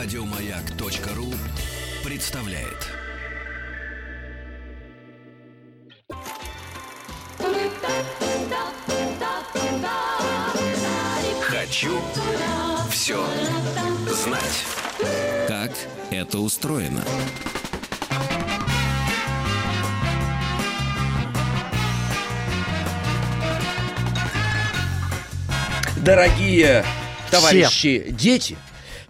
[0.00, 1.34] Радиомаяк.ру
[2.04, 2.86] представляет.
[11.40, 12.00] Хочу
[12.92, 13.26] все
[14.06, 14.64] знать.
[15.48, 15.72] Как
[16.12, 17.02] это устроено?
[25.96, 26.84] Дорогие
[27.32, 28.56] товарищи дети,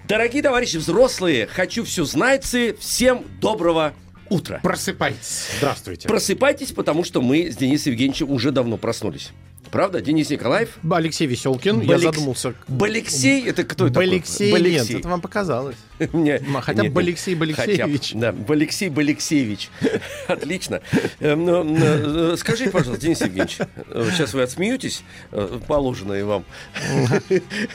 [0.09, 3.95] дорогие товарищи взрослые, хочу все знайцы, всем доброго
[4.31, 4.61] утра.
[4.62, 5.48] Просыпайтесь.
[5.59, 6.09] Здравствуйте.
[6.09, 9.31] Просыпайтесь, потому что мы с Денисом Евгеньевичем уже давно проснулись.
[9.71, 10.79] Правда, Денис Николаев?
[10.91, 11.81] Алексей Веселкин.
[11.83, 12.55] Я задумался.
[12.67, 14.71] Балексей, это кто это Балексей, такой?
[14.71, 15.77] нет, это вам показалось.
[16.13, 17.41] Мне- хотя бы нет, Балексей нет.
[17.41, 18.09] Балексеевич.
[18.09, 19.71] Хотя да, Балексей Балексеевич.
[20.29, 20.81] Отлично.
[21.21, 26.45] Э, ну, э, Скажите, пожалуйста, Денис Евгеньевич, э, сейчас вы отсмеетесь, э, положенное вам.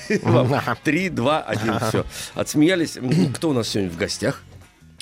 [0.83, 2.05] Три, два, один, все.
[2.35, 2.97] Отсмеялись.
[3.35, 4.41] Кто у нас сегодня в гостях?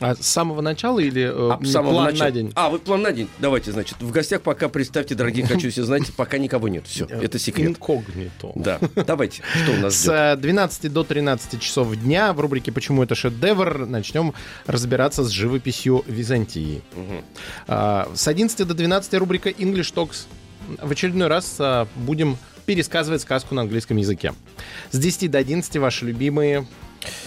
[0.02, 2.26] А с самого начала или э, А, с самого план начала.
[2.26, 2.52] на день?
[2.56, 3.28] А, вы план на день.
[3.40, 6.88] Давайте, значит, в гостях пока представьте, дорогие, хочу все знать, пока никого нет.
[6.88, 7.68] Все, это секрет.
[7.70, 8.52] Инкогнито.
[8.56, 10.14] Да, давайте, что у нас С ждет?
[10.14, 14.34] э, 12 до 13 часов дня в рубрике «Почему это шедевр» начнем
[14.66, 16.82] разбираться с живописью Византии.
[17.68, 20.26] А, С 11 до 12 рубрика «English Talks».
[20.82, 24.34] В очередной раз а, будем пересказывать сказку на английском языке.
[24.92, 26.66] С 10 до 11 ваши любимые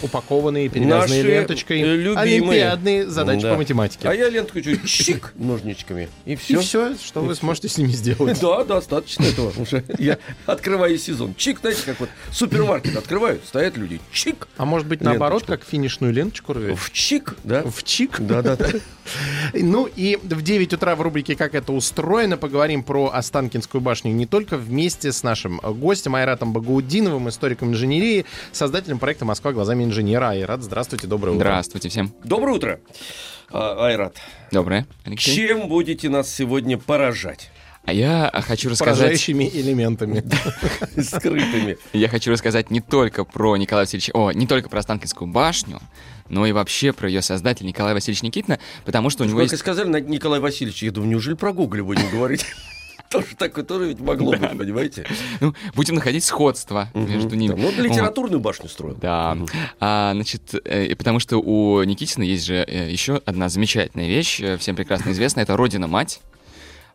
[0.02, 2.18] упакованные, перевязанные Наши, ленточкой, э, любимые.
[2.22, 3.52] олимпиадные задачи Да.
[3.52, 4.08] по математике.
[4.08, 6.08] А я лентку чуть чик ножничками.
[6.24, 6.60] И И все.
[6.60, 8.38] все, что вы сможете с ними сделать.
[8.44, 9.52] Да, достаточно этого.
[9.56, 11.34] Уже я открываю сезон.
[11.36, 14.00] Чик, знаете, как вот супермаркет открывают, стоят люди.
[14.12, 14.48] Чик.
[14.56, 16.76] А может быть, наоборот, как финишную ленточку рвете?
[16.76, 17.62] В чик, да?
[17.62, 18.20] В чик?
[18.20, 18.68] Да, да, да.
[19.52, 24.24] Ну и в 9 утра в рубрике «Как это устроено» поговорим про Останкинскую башню не
[24.26, 30.28] только вместе с нашим гостем Айратом Багаудиновым, историком инженерии, создателем проекта «Москва глазами инженера».
[30.30, 31.44] Айрат, здравствуйте, доброе утро.
[31.44, 32.12] Здравствуйте всем.
[32.22, 32.80] Доброе утро,
[33.50, 34.16] а, Айрат.
[34.52, 35.34] Доброе, Алексей.
[35.34, 37.50] Чем будете нас сегодня поражать?
[37.86, 40.22] А я хочу рассказать, Поражающими элементами.
[41.00, 41.76] Скрытыми.
[41.92, 45.80] я хочу рассказать не только про Николая Васильевича, о, не только про Останкинскую башню,
[46.28, 49.50] но и вообще про ее создателя Николая Васильевича Никитина, потому что у него Как и
[49.50, 49.60] есть...
[49.60, 52.46] сказали на Николай Васильевич, я думаю, неужели про Гоголя будем говорить?
[53.14, 55.06] Тоже такое тоже ведь могло быть, понимаете?
[55.40, 57.54] Ну, будем находить сходство между ними.
[57.54, 58.96] Ну, литературную башню строил.
[59.00, 59.38] Да,
[59.78, 64.56] а, значит, э, потому что у Никитина есть же э, еще одна замечательная вещь, э,
[64.58, 66.20] всем прекрасно известная, это «Родина-мать».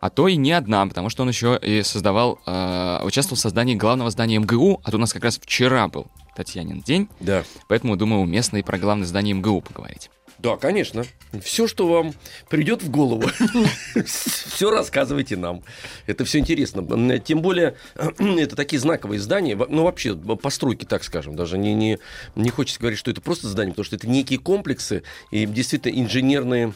[0.02, 3.76] А то и не одна, потому что он еще и создавал, э, участвовал в создании
[3.76, 7.44] главного здания МГУ, а то у нас как раз вчера был Татьянин день, Да.
[7.68, 10.10] поэтому, думаю, уместно и про главное здание МГУ поговорить.
[10.40, 11.04] Да, конечно.
[11.44, 12.14] Все, что вам
[12.50, 13.30] придет в голову,
[14.06, 15.64] все рассказывайте нам.
[16.08, 17.20] Это все интересно.
[17.20, 22.00] Тем более, это такие знаковые здания, ну вообще постройки, так скажем, даже не, не,
[22.36, 26.74] не хочется говорить, что это просто здания, потому что это некие комплексы и действительно инженерные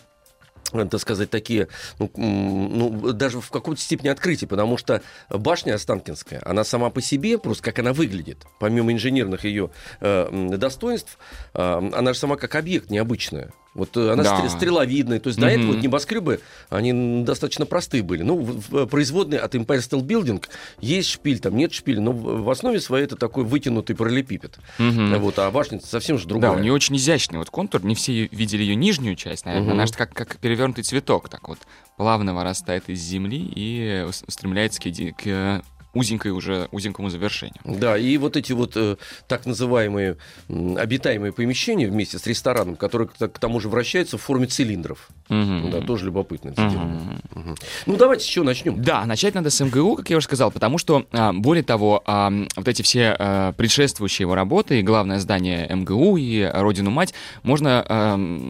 [0.89, 1.67] так сказать, такие,
[1.99, 7.37] ну, ну, даже в какой-то степени открытия, потому что башня Останкинская, она сама по себе,
[7.37, 9.69] просто как она выглядит, помимо инженерных ее
[10.01, 11.17] э, достоинств,
[11.53, 13.51] э, она же сама как объект необычная.
[13.73, 14.39] Вот э, она Да.
[14.39, 18.21] стре- стреловидная, то есть до этого вот небоскребы, они достаточно простые были.
[18.21, 20.43] Ну, в- производные от Empire State Building
[20.79, 24.59] есть шпиль, там нет шпиля, но в основе своей это такой вытянутый параллелепипед.
[24.77, 25.17] Мгм.
[25.19, 26.51] Вот, а башня совсем же другая.
[26.51, 27.83] Да, у нее очень изящный вот контур.
[27.83, 29.71] Не все видели ее нижнюю часть, наверное.
[29.73, 31.57] Она же как, как перевернутый цветок, так вот
[31.97, 35.61] плавно вырастает из земли и ус- устремляется к, к э,
[35.93, 37.59] узенькой уже узенькому завершению.
[37.63, 40.17] Да, и вот эти вот э, так называемые
[40.49, 45.09] обитаемые помещения вместе с рестораном, которые к, к тому же вращаются в форме цилиндров.
[45.29, 45.71] Мгм.
[45.71, 46.53] Да, тоже любопытно.
[46.57, 47.21] Мгм.
[47.33, 47.55] Мгм.
[47.85, 48.81] Ну, давайте еще начнем.
[48.81, 52.31] Да, начать надо с МГУ, как я уже сказал, потому что, а, более того, а,
[52.55, 57.83] вот эти все а, предшествующие его работы, и главное здание МГУ и Родину-Мать, можно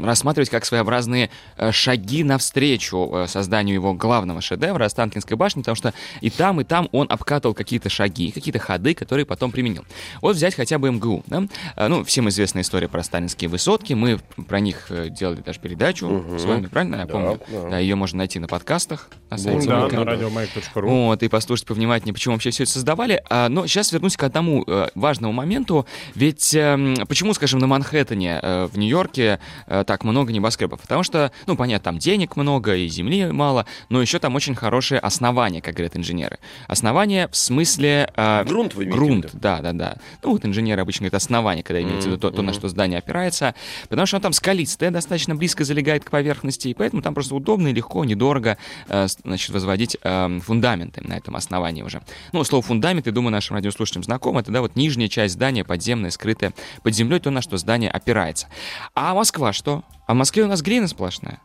[0.03, 5.93] рассматривать как своеобразные а, шаги навстречу а, созданию его главного шедевра Останкинской башни, потому что
[6.21, 9.85] и там, и там он обкатывал какие-то шаги, какие-то ходы, которые потом применил.
[10.21, 11.23] Вот взять хотя бы МГУ.
[11.27, 11.43] Да?
[11.75, 16.07] А, Ну, всем известная история про сталинские высотки, мы про них э, делали даже передачу
[16.07, 16.39] Мгм.
[16.39, 16.95] с вами, правильно?
[16.97, 17.39] Я Да, помню.
[17.51, 17.69] да.
[17.71, 19.09] Да, ее можно найти на подкастах.
[19.31, 19.95] На сайте Да, Маяка.
[19.97, 20.89] на радиомаяк.ру.
[20.89, 23.23] Вот, и послушать повнимательнее, почему вообще все это создавали.
[23.29, 25.87] А, но сейчас вернусь к одному э, важному моменту.
[26.15, 30.81] Ведь эм, почему, скажем, на Манхэттене э, в Нью-Йорке так много небоскребов?
[30.81, 34.99] Потому что, ну, понятно, там денег много и земли мало, но еще там очень хорошее
[34.99, 36.37] основание, как говорят инженеры.
[36.67, 38.11] Основание основание в смысле...
[38.15, 39.97] э, Грунт вы имеете Грунт, да, да, да.
[40.21, 42.99] Ну, вот инженеры обычно говорят основание, когда имеется в виду то, то, на что здание
[42.99, 43.55] опирается,
[43.89, 47.69] потому что оно там скалистое, достаточно близко залегает к поверхности, и поэтому там просто удобно
[47.69, 52.01] и легко, недорого, э, значит, возводить э, фундаменты на этом основании уже.
[52.31, 56.11] Ну, слово фундамент, я думаю, нашим радиослушателям знакомо, это, да, вот нижняя часть здания, подземная,
[56.11, 56.53] скрытая
[56.83, 58.47] под землей, то, на что здание опирается.
[58.95, 59.83] А Москва что?
[60.05, 61.39] А в Москве у нас глина сплошная.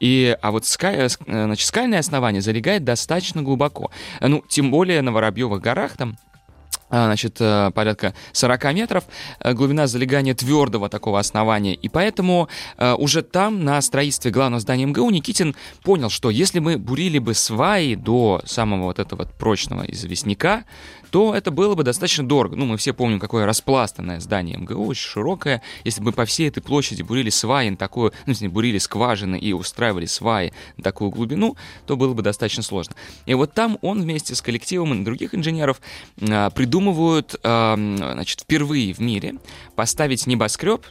[0.00, 3.90] И, а вот ска- э, э, значит, скальное основание залегает достаточно глубоко.
[4.20, 6.18] Ну, тем более на Воробьевых горах там
[6.92, 9.04] а, значит, э, порядка 40 метров,
[9.44, 11.74] глубина залегания твердого такого основания.
[11.74, 12.48] И поэтому
[12.98, 15.54] уже там, на строительстве главного здания МГУ, Никитин
[15.84, 20.64] понял, что если мы бурили бы сваи до самого вот этого вот прочного известняка,
[21.10, 22.56] то это было бы достаточно дорого.
[22.56, 25.62] Ну, мы все помним, какое распластанное здание МГУ, очень широкое.
[25.84, 29.52] Если бы по всей этой площади бурили сваи на такую, ну, если бурили скважины и
[29.52, 32.94] устраивали сваи на такую глубину, то было бы достаточно сложно.
[33.26, 35.80] И вот там он вместе с коллективом других инженеров
[36.20, 39.34] а, придумывают, а, значит, впервые в мире
[39.74, 40.86] поставить небоскреб,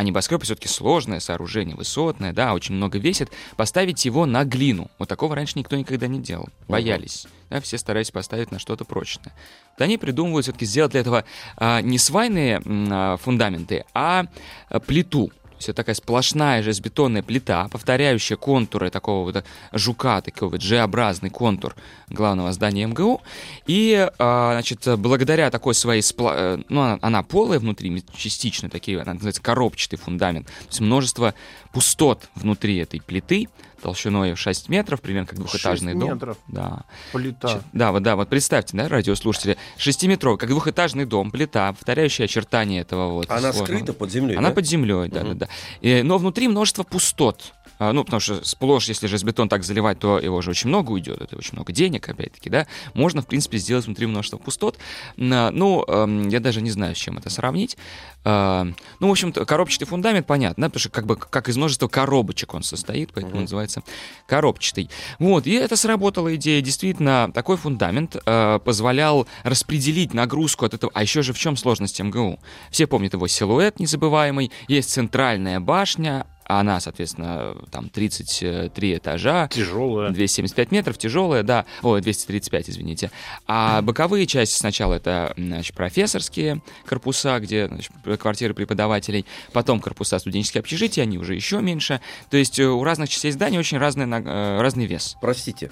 [0.00, 4.90] а небоскреб все-таки сложное сооружение, высотное, да, очень много весит, поставить его на глину.
[4.98, 6.48] Вот такого раньше никто никогда не делал.
[6.68, 7.26] Боялись.
[7.50, 9.34] Да, все старались поставить на что-то прочное.
[9.72, 11.26] Вот они придумывают все-таки сделать для этого
[11.58, 14.24] а, не свайные а, фундаменты, а,
[14.70, 15.30] а, плиту.
[15.60, 21.28] То есть это такая сплошная железобетонная плита, повторяющая контуры такого вот жука, такой вот G-образный
[21.28, 21.76] контур
[22.08, 23.20] главного здания МГУ.
[23.66, 26.00] И, а, значит, благодаря такой своей...
[26.00, 30.46] спла- э, Ну, она, она полая внутри, частично такие, она называется коробчатый фундамент.
[30.46, 31.34] То есть множество
[31.74, 33.46] пустот внутри этой плиты,
[33.80, 36.14] толщиной в 6 метров, примерно как двухэтажный 6 дом.
[36.14, 36.36] метров?
[36.48, 36.84] Да.
[37.12, 37.62] Плита.
[37.72, 43.10] Да, вот, да, вот представьте, да, радиослушатели, шестиметровый, как двухэтажный дом, плита, повторяющая очертания этого
[43.10, 43.30] вот.
[43.30, 43.64] Она сложного.
[43.64, 44.54] скрыта под землей, Она да?
[44.54, 45.48] под землей, да, да, да.
[45.80, 47.54] И, но внутри множество пустот.
[47.80, 51.22] А, Ну, потому что сплошь, если железобетон так заливать, то его же очень много уйдет,
[51.22, 52.66] это очень много денег, опять-таки, да.
[52.92, 54.78] Можно, в принципе, сделать внутри множество пустот.
[55.16, 57.78] Ну, эм, я даже не знаю, с чем это сравнить.
[58.22, 58.66] А,
[59.00, 62.52] Ну, в общем-то, коробчатый фундамент, понятно, да, потому что как бы как из множества коробочек
[62.52, 63.82] он состоит, поэтому называется
[64.26, 64.90] коробчатый.
[65.18, 66.60] Вот, и это сработала идея.
[66.60, 70.92] Действительно, такой фундамент э, позволял распределить нагрузку от этого.
[70.94, 72.40] А еще же в чем сложность МГУ?
[72.70, 74.52] Все помнят его силуэт незабываемый.
[74.68, 76.26] Есть центральная башня,
[76.58, 79.48] она, соответственно, там 33 этажа.
[79.48, 80.10] Тяжелая.
[80.10, 81.66] 275 метров, тяжелая, да.
[81.82, 83.10] Ой, 235, извините.
[83.46, 90.60] А боковые части сначала это значит, профессорские корпуса, где значит, квартиры преподавателей, потом корпуса студенческие
[90.60, 92.00] общежития, они уже еще меньше.
[92.30, 95.16] То есть э, у разных частей здания очень разный, э, разный вес.
[95.20, 95.70] Простите.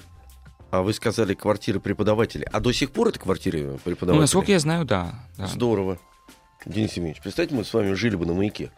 [0.71, 2.45] А вы сказали квартиры преподавателей.
[2.51, 4.15] А до сих пор это квартиры преподавателей?
[4.15, 5.25] Ну, насколько я знаю, да.
[5.37, 5.47] да.
[5.47, 5.97] Здорово.
[6.65, 8.71] Денис Евгеньевич, представьте, мы с вами жили бы на маяке.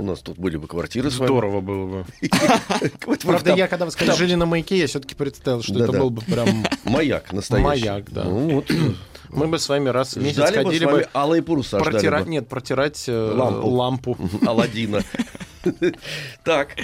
[0.00, 1.10] У нас тут были бы квартиры.
[1.10, 2.04] Здорово было бы.
[3.22, 6.22] Правда, я, когда вы сказали, жили на маяке, я все-таки представил, что это был бы
[6.22, 6.64] прям...
[6.84, 7.66] Маяк настоящий.
[7.66, 8.24] Маяк, да.
[8.24, 8.64] Ну.
[9.28, 11.78] Мы бы с вами раз в месяц Ждали бы ходили вами бы алые паруса.
[11.80, 12.24] протирать...
[12.24, 12.30] бы.
[12.30, 13.68] Нет, протирать э, Лампу.
[13.68, 14.18] лампу.
[14.46, 15.02] Аладдина.
[16.44, 16.76] Так,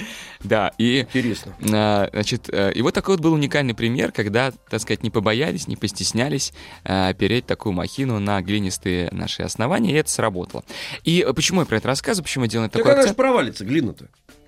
[0.43, 1.55] Да, и интересно.
[1.73, 5.67] А, Значит, э, и вот такой вот был уникальный пример, когда, так сказать, не побоялись,
[5.67, 6.53] не постеснялись
[6.83, 10.63] э, опереть такую махину на глинистые наши основания, и это сработало.
[11.03, 13.17] И э, почему я про это рассказываю, почему я делаю Так такой акцент?
[13.17, 14.07] провалится, глина-то.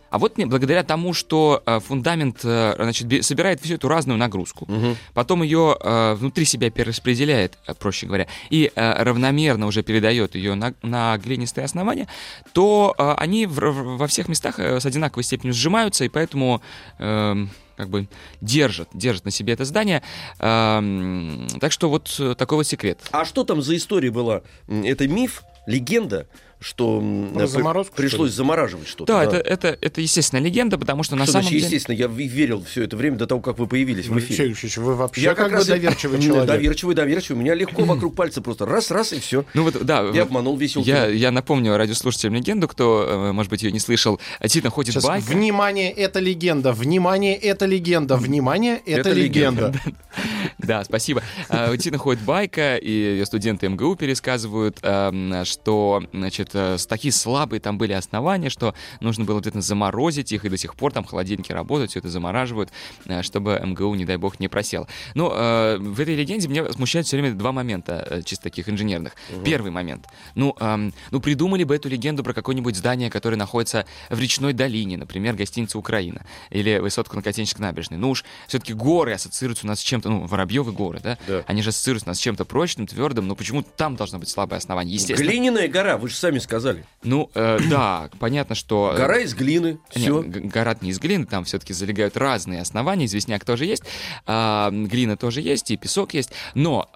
[0.10, 4.68] А вот не- благодаря тому, что э, фундамент э, значит, собирает всю эту разную нагрузку,
[5.14, 11.18] потом ее э, внутри себя перераспределяет, проще говоря, и равномерно уже передает ее на, на
[11.18, 12.08] глинистые основания,
[12.54, 16.62] то они в- во всех местах с одинаковой степенью сжимаются, и поэтому
[16.98, 18.08] эм, как бы
[18.42, 20.02] держат, держат на себе это здание.
[20.40, 23.00] Эм, так что вот такой вот секрет.
[23.12, 24.42] А что там за история была?
[24.68, 26.28] Это миф, легенда,
[26.60, 27.00] что
[27.34, 29.14] Про при- заморозку, что пришлось замораживать что-то.
[29.14, 31.66] Да, Это, это, это естественно легенда, потому что на Что самом значит, деле...
[31.66, 34.44] естественно, я в- верил все это время до того, как вы появились в Алексей эфире.
[34.50, 36.48] Алексеевич, вы вообще Я как, бы раз доверчивый человек.
[36.48, 37.40] Доверчивый, доверчивый.
[37.40, 39.46] У меня легко вокруг пальца просто раз-раз и все.
[39.54, 43.64] Ну вот, да, Я обманул весь Я, я напомню радиослушателям легенду, кто, э, может быть,
[43.64, 44.20] ее не слышал.
[44.42, 45.26] Действительно, ходит Сейчас, байка.
[45.32, 49.68] внимание, это легенда, внимание, это легенда, внимание, это, Это легенда.
[49.68, 49.82] легенда.
[50.58, 51.24] Да, спасибо.
[51.48, 57.12] А, Действительно, ходит байка, и ее студенты МГУ пересказывают, эм, что, значит, э, с- такие
[57.12, 61.04] слабые там были основания, что нужно было обязательно заморозить их, и до сих пор там
[61.06, 62.72] холодильники работают, все это замораживают,
[63.06, 64.88] э, чтобы МГУ, не дай бог, не просел.
[65.16, 69.14] Но э, в этой легенде меня смущает все время два момента, э, чисто таких инженерных.
[69.44, 70.06] Первый момент.
[70.36, 74.98] Ну, эм, ну, придумали бы эту легенду про какое-нибудь здание, которое находится в речной долине,
[74.98, 77.98] например, гостиница «Украина», или высотку на Котенческой набережной.
[77.98, 81.18] Ну уж все-таки горы ассоциируются у нас с чем-то, ну, Воробьевы горы, да?
[81.28, 81.44] Да.
[81.48, 84.58] Они же ассоциируются у нас с чем-то прочным, твердым, но почему там должно быть слабое
[84.58, 84.96] основание?
[84.96, 85.30] Естественно.
[85.30, 86.86] Глиняная гора, вы же сами сами сказали.
[87.04, 88.94] Ну, э, да, понятно, что...
[88.96, 90.22] Гора из глины, все.
[90.22, 93.84] гора не из глины, там все-таки залегают разные основания, известняк тоже есть,
[94.26, 96.90] а, глина тоже есть, и песок есть, но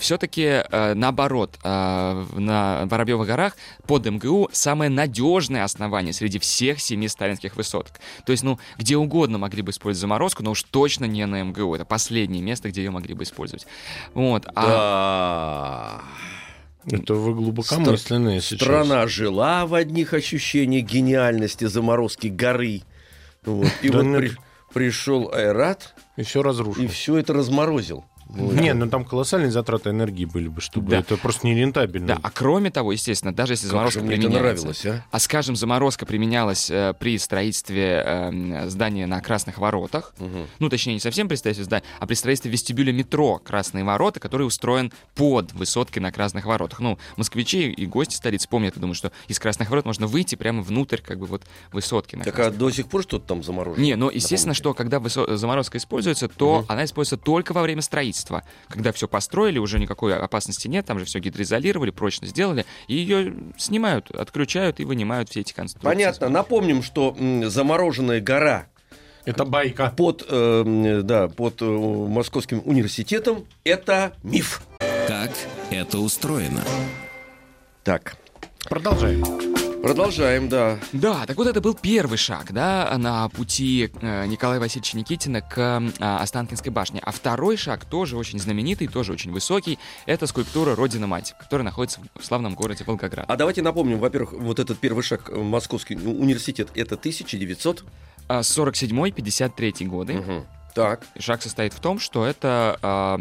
[0.00, 7.08] все-таки наоборот, а, в- на Воробьевых горах под МГУ самое надежное основание среди всех семи
[7.08, 7.92] сталинских высоток.
[8.24, 11.74] То есть, ну, где угодно могли бы использовать заморозку, но уж точно не на МГУ.
[11.74, 13.66] Это последнее место, где ее могли бы использовать.
[14.14, 14.46] Вот.
[14.54, 16.04] А Да.
[16.86, 18.84] Это вы глубокомысленные, если честно.
[18.84, 22.82] Страна жила в одних ощущениях гениальности заморозки горы.
[23.44, 23.68] Вот.
[23.82, 24.32] И Да вот при-
[24.72, 26.82] пришел Айрат И все разрушил.
[26.82, 28.04] и все это разморозил.
[28.32, 28.54] Вот.
[28.54, 30.98] Не, ну там колоссальные затраты энергии были бы, чтобы Да.
[30.98, 32.06] это просто нерентабельно.
[32.06, 34.64] Да, а кроме того, естественно, даже если Как заморозка же мне это применяется...
[34.66, 35.04] нравилось, а?
[35.10, 40.14] А скажем, заморозка применялась э, при строительстве э, здания на Красных Воротах.
[40.18, 40.46] Мгм.
[40.58, 44.46] Ну, точнее, не совсем при строительстве здания, а при строительстве вестибюля метро Красные Ворота, который
[44.46, 46.80] устроен под высоткой на Красных Воротах.
[46.80, 50.62] Ну, москвичи и гости столицы помнят, я думаю, что из Красных Ворот можно выйти прямо
[50.62, 53.82] внутрь, как бы вот высотки на Так Красных а до сих пор что-то там заморожено?
[53.82, 54.58] не, ну, естественно, Напомните.
[54.58, 56.66] что когда высо- заморозка используется, то Мгм.
[56.68, 58.19] она используется только во время строительства.
[58.68, 63.34] Когда все построили, уже никакой опасности нет, там же все гидроизолировали, прочно сделали, и ее
[63.56, 65.86] снимают, отключают и вынимают все эти конструкции.
[65.88, 66.28] Понятно.
[66.28, 68.66] Напомним, что замороженная гора
[69.24, 69.92] Это байка.
[69.96, 74.62] под, э, да, под э, Московским университетом– это миф.
[75.06, 75.30] Как
[75.70, 76.62] это устроено?
[77.82, 78.16] Так,
[78.68, 79.69] Продолжаем.
[79.82, 80.78] Продолжаем, да.
[80.92, 85.58] Да, так вот это был первый шаг, да, на пути э, Николая Васильевича Никитина к
[85.58, 87.00] э, Останкинской башне.
[87.02, 89.78] А второй шаг тоже очень знаменитый, тоже очень высокий.
[90.06, 93.26] Это скульптура Родина-Мать, которая находится в славном городе Волгоград.
[93.28, 97.84] А давайте напомним, во-первых, вот этот первый шаг, э, Московский университет, это 1900.
[98.28, 100.14] А 47-53 годы.
[100.14, 100.46] Мгм.
[100.82, 103.18] Так, Шаг состоит в том, что это а,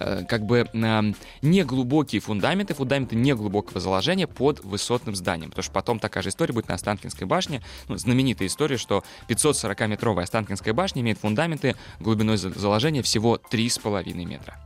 [0.00, 1.02] э, как бы а,
[1.42, 5.50] неглубокие фундаменты, фундаменты неглубокого заложения под высотным зданием.
[5.50, 7.62] Потому что потом такая же история будет на Останкинской башне.
[7.88, 14.56] Ну, знаменитая история, что 540-метровая Останкинская башня имеет фундаменты глубиной за- заложения всего 3,5 метра.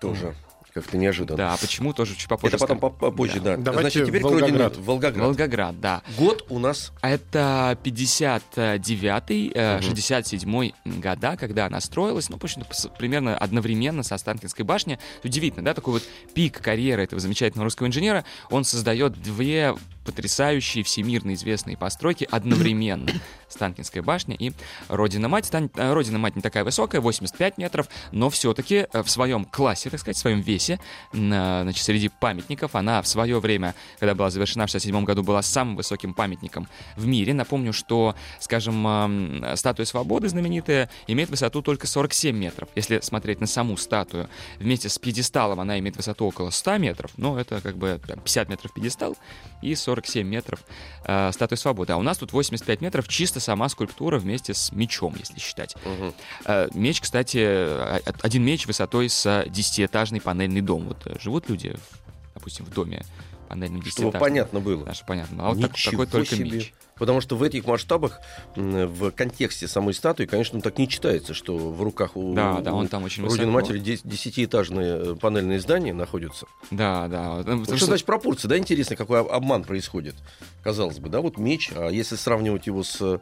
[0.00, 0.34] тоже
[0.72, 1.36] как-то неожиданно.
[1.36, 2.56] Да, а почему тоже чуть попозже.
[2.56, 3.56] Это потом попозже, да.
[3.56, 4.50] Давайте Значит, теперь Волгоград.
[4.50, 5.26] к родине Волгоград.
[5.26, 6.02] Волгоград, да.
[6.16, 9.86] Год у нас Это 59-й, э, Мгм.
[9.90, 12.62] 67-й года, когда она строилась, ну, в общем
[12.98, 14.98] примерно одновременно с Останкинской башней.
[15.24, 16.02] Удивительно, да, такой вот
[16.34, 19.74] пик карьеры этого замечательного русского инженера, он создает две
[20.04, 23.10] потрясающие всемирно известные постройки одновременно.
[23.48, 24.52] Останкинская башня и
[24.88, 25.46] Родина-мать.
[25.46, 30.16] Стан- э, Родина-мать не такая высокая, 85 метров, но все-таки в своем классе, так сказать,
[30.16, 30.61] в своем весе,
[31.12, 35.42] на- значит, среди памятников, она в свое время, когда была завершена в 67 году, была
[35.42, 37.34] самым высоким памятником в мире.
[37.34, 42.68] Напомню, что, скажем, статуя свободы знаменитая имеет высоту только 47 метров.
[42.74, 44.28] Если смотреть на саму статую,
[44.58, 48.48] вместе с пьедесталом она имеет высоту около 100 метров, но это как бы там, 50
[48.48, 49.16] метров пьедестал
[49.62, 50.60] и 47 метров
[51.04, 51.92] э, статуя свободы.
[51.92, 55.74] А у нас тут 85 метров чисто сама скульптура вместе с мечом, если считать.
[55.84, 56.12] Мгм.
[56.46, 60.20] Э, Меч, кстати, э, один меч высотой с э, десятиэтажный
[60.52, 60.88] панельный дом.
[60.88, 61.76] Вот э, живут люди,
[62.34, 63.02] допустим, в доме
[63.48, 64.84] панельном чтобы понятно было.
[64.84, 65.46] Да, чтобы понятно.
[65.46, 66.50] А вот так- такой только себе.
[66.50, 66.74] меч.
[67.02, 68.20] Потому что в этих масштабах,
[68.54, 72.76] в контексте самой статуи, конечно, так не читается, что в руках у, Да, да, у
[72.76, 73.50] он там очень Родины.
[73.50, 76.46] Матери дес- десятиэтажные э, панельные здания находятся.
[76.70, 77.42] Да, да.
[77.44, 80.14] Вот что что- значит пропорции, да, интересно, какой об- обман происходит.
[80.62, 83.20] Казалось бы, да, вот меч, а если сравнивать его с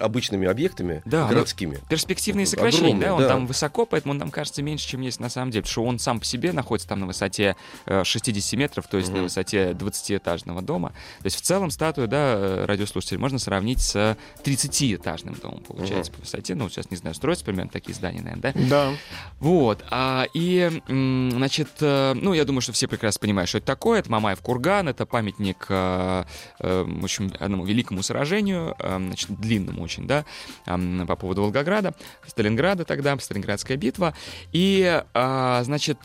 [0.00, 1.78] обычными объектами Да, городскими.
[1.88, 3.28] Перспективные сокращения, огромные, да, он да.
[3.28, 5.98] там высоко, поэтому он нам кажется меньше, чем есть на самом деле, потому что он
[6.00, 7.54] сам по себе находится там на высоте
[7.86, 9.22] э, 60 метров, то есть на Мгм.
[9.24, 10.88] высоте 20-этажного дома.
[11.20, 16.20] То есть в целом статую, да, э, радиослушатель, можно сравнить с 30-этажным домом, получается, по
[16.20, 16.54] высоте.
[16.54, 18.68] Ну, сейчас не знаю, строятся примерно такие здания, наверное, да?
[18.68, 18.92] Да.
[19.40, 24.00] Вот, а, и, значит, э, ну, я думаю, что все прекрасно понимают, что это такое.
[24.00, 26.24] Это Мамаев курган, это памятник, э,
[26.60, 30.24] э, в общем, одному великому сражению, значит, длинному очень, да,
[30.64, 31.94] по поводу Волгограда,
[32.26, 34.14] Сталинграда тогда, Сталинградская битва.
[34.52, 35.98] И, а, значит,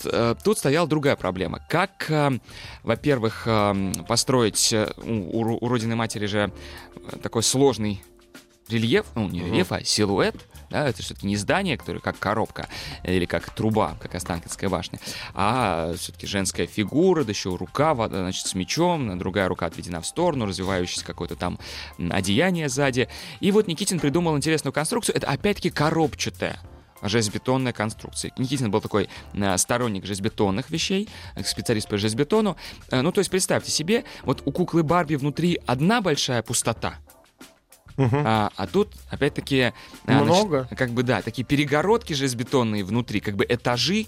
[0.43, 1.59] тут стояла другая проблема.
[1.69, 2.11] Как,
[2.83, 3.47] во-первых,
[4.07, 6.51] построить у, у у Родины Матери же
[7.21, 8.03] такой сложный
[8.69, 10.35] рельеф, ну, не рельеф, а силуэт,
[10.69, 12.67] да, это все-таки не здание, которое как коробка
[13.03, 14.99] или как труба, как Останкинская башня,
[15.33, 20.45] а все-таки женская фигура, да еще рука, значит, с мечом, другая рука отведена в сторону,
[20.45, 21.59] развивающееся какое-то там
[21.97, 23.07] одеяние сзади.
[23.39, 26.59] И вот Никитин придумал интересную конструкцию, это опять-таки коробчатая
[27.03, 28.31] железобетонная конструкция.
[28.37, 32.57] Никитин был такой э, сторонник железобетонных вещей, э, специалист по железобетону.
[32.91, 36.95] Э, ну, то есть, представьте себе, вот у куклы Барби внутри одна большая пустота,
[37.97, 38.23] Мгм.
[38.25, 39.73] а, а тут, опять-таки,
[40.05, 40.61] Много.
[40.61, 44.07] значит, как бы, да, такие перегородки железобетонные внутри, как бы этажи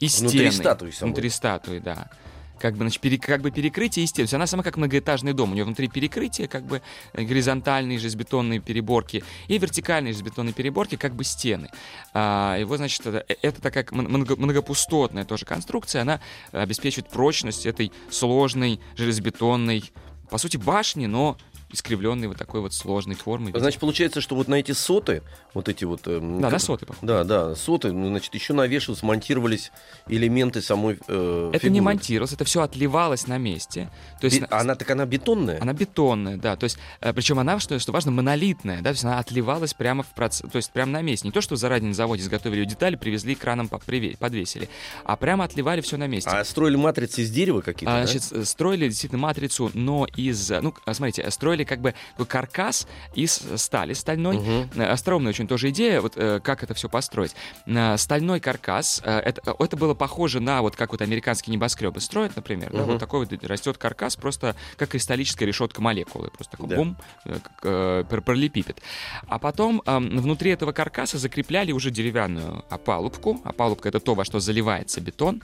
[0.00, 0.30] и стены.
[0.30, 1.12] Внутри статуи самой.
[1.12, 2.10] Внутри статуи, да.
[2.58, 4.06] Как бы, значит, пере, как бы перекрытие.
[4.06, 5.50] То есть она сама как многоэтажный дом.
[5.50, 6.82] У нее внутри перекрытие, как бы
[7.12, 11.70] э, горизонтальные железобетонные переборки и вертикальные железобетонные переборки, как бы стены.
[12.14, 16.02] А, вот, значит, это, э, это такая много, многопустотная тоже конструкция.
[16.02, 16.20] Она
[16.52, 19.92] обеспечивает прочность этой сложной железобетонной
[20.32, 21.36] по сути, башни, но
[21.72, 23.52] искривленной вот такой вот сложной формы.
[23.54, 25.22] Значит, получается, что вот на эти соты,
[25.54, 26.02] вот эти вот...
[26.06, 27.06] Э, да, как, на соты, похоже.
[27.06, 29.72] Да, да, соты, ну, значит, еще навешивались, монтировались
[30.06, 31.70] элементы самой э, Это фигуры.
[31.72, 33.90] не монтировалось, это все отливалось на месте.
[34.20, 35.60] То есть, Бе- она так она бетонная?
[35.60, 36.56] Она бетонная, да.
[36.56, 40.02] То есть, э, причем она, что, что важно, монолитная, да, то есть она отливалась прямо
[40.02, 41.26] в процесс, то есть прямо на месте.
[41.26, 44.68] Не то, что заранее на заводе изготовили ее детали, привезли краном подвесили,
[45.04, 46.30] а прямо отливали все на месте.
[46.30, 48.06] А строили матрицы из дерева какие-то, а, да?
[48.06, 50.50] Значит, строили действительно матрицу, но из...
[50.50, 51.94] Ну, смотрите, строили как бы
[52.28, 54.36] каркас из стали стальной.
[54.36, 54.82] Угу.
[54.82, 57.34] Остроумная очень тоже идея, вот э, как это все построить.
[57.96, 62.78] Стальной каркас, это, это было похоже на вот как вот американские небоскребы строят, например, угу.
[62.78, 66.76] да, вот такой вот растет каркас, просто как кристаллическая решетка молекулы, просто такой да.
[66.76, 68.80] бум, как, пролепипед.
[69.26, 73.40] А потом внутри этого каркаса закрепляли уже деревянную опалубку.
[73.44, 75.42] Опалубка— это то, во что заливается бетон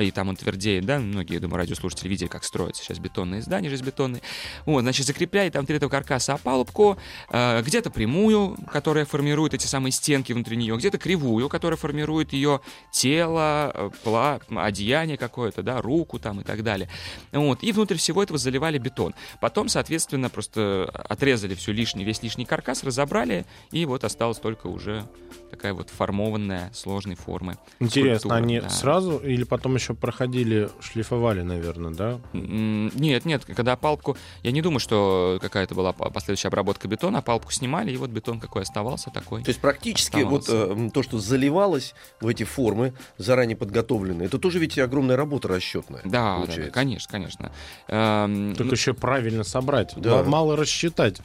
[0.00, 3.68] и там он твердеет, да, многие, я думаю, радиослушатели видели, как строятся сейчас бетонные здания
[3.68, 4.22] железобетонные.
[4.64, 6.96] Вот, значит, закрепляет там этого каркаса опалубку,
[7.30, 12.60] э, где-то прямую, которая формирует эти самые стенки внутри нее, где-то кривую, которая формирует ее
[12.92, 16.88] тело, э, пла, одеяние какое-то, да, руку там и так далее.
[17.32, 19.14] Вот, и внутрь всего этого заливали бетон.
[19.40, 25.06] Потом, соответственно, просто отрезали все лишнее, весь лишний каркас, разобрали, и вот осталось только уже
[25.50, 27.56] такая вот формованная, сложной формы.
[27.80, 28.68] Интересно, они да.
[28.68, 32.20] сразу или потом еще проходили, шлифовали, наверное, да?
[32.32, 37.52] Нет, нет, когда палку, я не думаю, что какая-то была последующая обработка бетона, а палку
[37.52, 39.42] снимали, и вот бетон какой оставался, такой.
[39.42, 40.66] То есть практически оставался.
[40.66, 45.48] вот э, то, что заливалось в эти формы, заранее подготовленные, это тоже ведь огромная работа
[45.48, 46.02] расчетная.
[46.04, 47.52] Да, да, да конечно, конечно.
[47.88, 48.72] Эм, Тут ну...
[48.72, 50.22] еще правильно собрать, да.
[50.24, 51.20] мало рассчитать.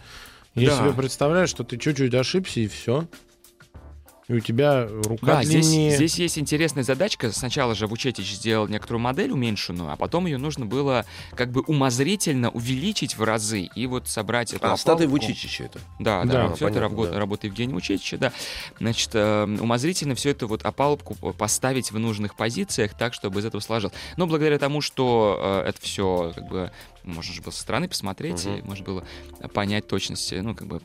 [0.54, 0.78] Я да.
[0.80, 3.08] себе представляю, что ты чуть-чуть ошибся и все
[4.32, 5.92] и у тебя рука да, длиннее.
[5.92, 7.34] Здесь, здесь есть интересная задачка.
[7.34, 12.50] Сначала же Вучетич сделал некоторую модель уменьшенную, а потом ее нужно было как бы умозрительно
[12.50, 15.80] увеличить в разы и вот собрать эту А, статуя Вучетича это?
[16.00, 17.20] Да, да, да все понятно, это работа, да.
[17.20, 18.32] работа Евгения Вучетича, да.
[18.80, 23.60] Значит, э, умозрительно все это вот опалубку поставить в нужных позициях так, чтобы из этого
[23.60, 23.96] сложилось.
[24.16, 26.72] Но благодаря тому, что э, это все как бы
[27.04, 28.58] можно же было со стороны посмотреть, угу.
[28.58, 29.04] и можно было
[29.54, 30.82] понять точность, ну, как бы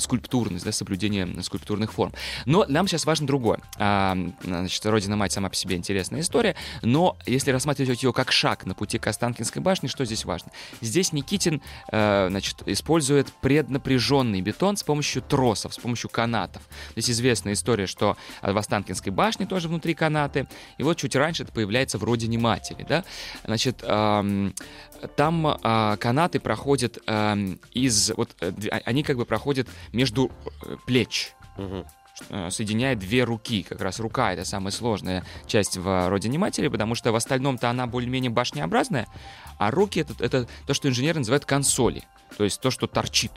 [0.00, 2.12] скульптурность, да, соблюдение скульптурных форм.
[2.46, 3.60] Но нам сейчас важно другое.
[3.78, 8.74] А, значит, Родина-мать сама по себе интересная история, но если рассматривать ее как шаг на
[8.74, 10.50] пути к Останкинской башне, что здесь важно?
[10.80, 16.62] Здесь Никитин, э, значит, использует преднапряженный бетон с помощью тросов, с помощью канатов.
[16.92, 20.46] Здесь известная история, что в Останкинской башне тоже внутри канаты,
[20.78, 23.04] и вот чуть раньше это появляется в Родине матери, да,
[23.44, 23.82] значит,
[25.16, 27.36] там э, канаты проходят э,
[27.72, 28.52] из, вот, э,
[28.84, 30.30] они как бы проходят между
[30.64, 31.32] э, плеч.
[31.56, 31.86] Угу
[32.48, 33.64] соединяет две руки.
[33.68, 37.88] Как раз рука— это самая сложная часть в родине матери, потому что в остальном-то она
[37.88, 39.08] более-менее башнеобразная,
[39.58, 42.04] а руки это,— это то, что инженеры называют консоли,
[42.36, 43.32] то есть то, что торчит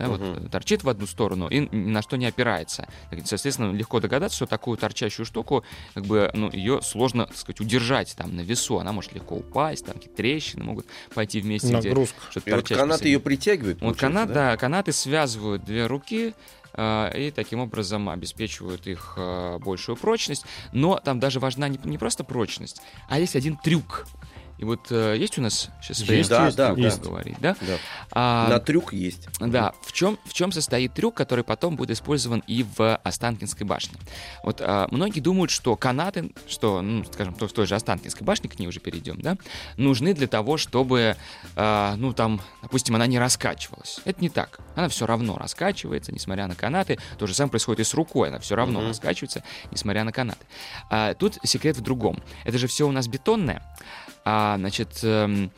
[0.00, 0.40] да, uh-huh.
[0.40, 2.88] вот, торчит в одну сторону и ни на что не опирается.
[3.24, 8.14] Соответственно, легко догадаться, что такую торчащую штуку, как бы, ну, ее сложно, так сказать, удержать
[8.16, 8.78] там на весу.
[8.78, 11.68] Она может легко упасть, там какие-то трещины могут пойти вместе.
[11.68, 12.16] Нагрузка.
[12.34, 13.82] Где, вот канаты ее притягивают.
[13.82, 14.52] Вот канат, да?
[14.52, 16.32] да, канаты связывают две руки,
[16.72, 20.44] а, и таким образом обеспечивают их а, большую прочность.
[20.72, 24.06] Но там даже важна не, не просто прочность, а есть один трюк.
[24.60, 27.00] И вот э, есть у нас сейчас есть, да, есть, да, есть.
[27.00, 27.56] говорить, да?
[27.62, 27.78] да.
[28.12, 29.26] А, На трюк есть.
[29.40, 29.72] Да.
[29.80, 33.98] В чем в чем состоит трюк, который потом будет использован и в Останкинской башне?
[34.44, 38.50] Вот а, многие думают, что канаты, что, ну, скажем, то в той же Останкинской башне
[38.50, 39.38] к ней уже перейдем, да,
[39.78, 41.16] нужны для того, чтобы,
[41.56, 44.00] а, ну там, допустим, она не раскачивалась.
[44.04, 44.60] Это не так.
[44.76, 46.98] Она все равно раскачивается, несмотря на канаты.
[47.16, 48.88] То же самое происходит и с рукой, она все равно mm-hmm.
[48.88, 50.44] раскачивается, несмотря на канаты.
[50.90, 52.22] А, тут секрет в другом.
[52.44, 53.62] Это же все у нас бетонное.
[54.24, 55.50] А, значит, эм,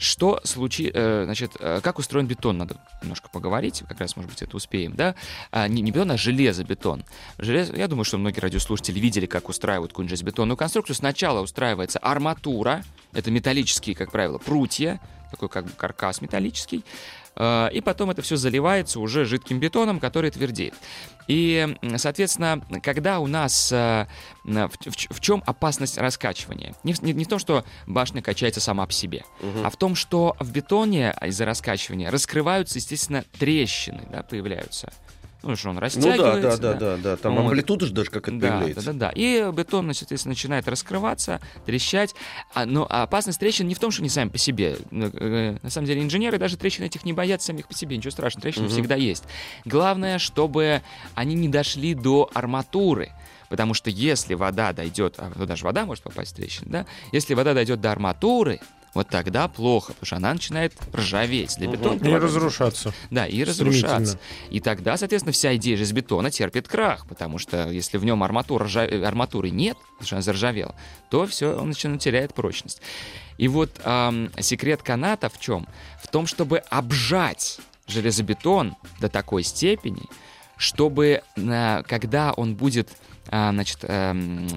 [0.00, 4.40] что случилось, э, значит, э, как устроен бетон, надо немножко поговорить, как раз, может быть,
[4.42, 5.14] это успеем, да?
[5.50, 7.04] А, не, не бетон, а железобетон.
[7.38, 10.96] Железо, я думаю, что многие радиослушатели видели, как устраивают какую-нибудь железобетонную конструкцию.
[10.96, 16.82] Сначала устраивается арматура, это металлические, как правило, прутья, такой как бы каркас металлический,
[17.38, 20.74] и потом это все заливается уже жидким бетоном, который твердеет.
[21.26, 23.70] И, соответственно, когда у нас...
[23.72, 24.06] Э,
[24.42, 26.74] в, в, в чем опасность раскачивания?
[26.82, 29.60] Не, не, не в том, что башня качается сама по себе, угу.
[29.64, 34.92] а в том, что в бетоне из-за раскачивания раскрываются, естественно, трещины, да, появляются
[35.42, 36.58] ну, что он Ну да, растягивается.
[36.58, 37.16] да, да, да, да.
[37.16, 37.46] Там Вот.
[37.46, 38.92] амплитуда же даже как это Да, да, появляется.
[38.92, 39.12] да, да.
[39.14, 42.14] И бетон, значит, если начинает раскрываться, трещать.
[42.54, 44.76] А, но опасность трещин не в том, что они сами по себе.
[44.90, 47.96] Ну, э, На самом деле инженеры даже трещин этих не боятся самих по себе.
[47.96, 48.72] Ничего страшного, трещины Мгм.
[48.72, 49.24] всегда есть.
[49.64, 50.82] Главное, чтобы
[51.14, 53.10] они не дошли до арматуры.
[53.48, 56.86] Потому что если вода дойдет, а ну, даже вода может попасть в трещину, да?
[57.10, 58.60] Если вода дойдет до арматуры,
[58.94, 61.56] вот тогда плохо, потому что она начинает ржаветь.
[61.58, 62.92] Для бетона И разрушаться.
[63.10, 64.18] да, и разрушаться.
[64.50, 68.86] И тогда, соответственно, вся идея железобетона терпит крах, потому что если в нем арматура, ржа-
[68.88, 70.74] э, арматуры нет, потому что она заржавела,
[71.10, 72.80] то все, он начинает теряет прочность.
[73.38, 75.66] И вот ам, секрет каната в чем?
[76.02, 80.02] В том, чтобы обжать железобетон до такой степени,
[80.56, 82.90] чтобы а, когда он будет,
[83.28, 84.48] а, значит, эм,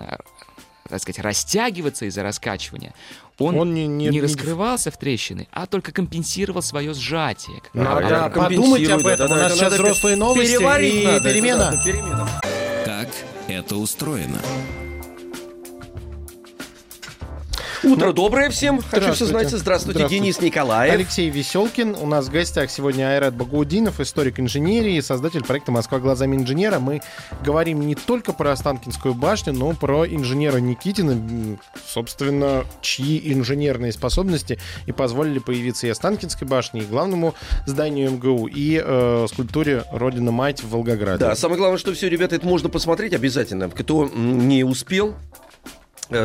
[0.94, 2.94] так сказать, растягиваться из-за раскачивания,
[3.40, 7.62] он, Он не- не- не не- раскрывался в трещины, а только компенсировал свое сжатие.
[7.74, 9.28] А, Надо это подумать компенсирует, об этом.
[9.30, 11.72] да, У да, нас это сейчас взрослые новости Переварить и надо, это перемена.
[11.72, 12.30] надо, перемена.
[12.86, 13.08] Как
[13.48, 14.40] это устроено?
[17.84, 18.82] Утро доброе всем.
[18.82, 19.50] Хочу все знать.
[19.50, 20.08] Здравствуйте, Здравствуйте.
[20.08, 20.94] Денис Николаев.
[20.94, 21.96] Алексей Веселкин.
[22.00, 26.80] У нас в гостях сегодня Айрат Багаудинов, историк инженерии, создатель проекта «Москва глазами инженера».
[26.80, 27.02] Мы
[27.44, 34.94] говорим не только про Останкинскую башню, но про инженера Никитина, собственно, чьи инженерные способности и
[34.94, 41.20] позволили появиться и Останкинской башне, и главному зданию МГУ, и э, скульптуре Родина-Мать в Волгограде.
[41.20, 43.70] Да, самое главное, что все, ребята, это можно посмотреть обязательно.
[43.70, 45.16] Кто не успел,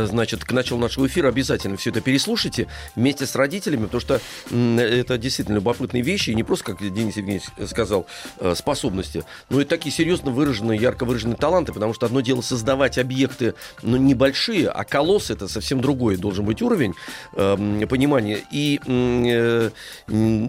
[0.06, 4.20] значит, к началу нашего эфира обязательно все это переслушайте вместе с родителями, потому что
[4.50, 8.06] это действительно любопытные вещи, и не просто, как Денис Евгеньевич сказал,
[8.40, 12.98] э, способности, но и такие серьезно выраженные, ярко выраженные таланты, потому что одно дело создавать
[12.98, 16.94] объекты, ну, небольшие, а колосс это совсем другой должен быть уровень
[17.34, 19.70] э, понимания и э,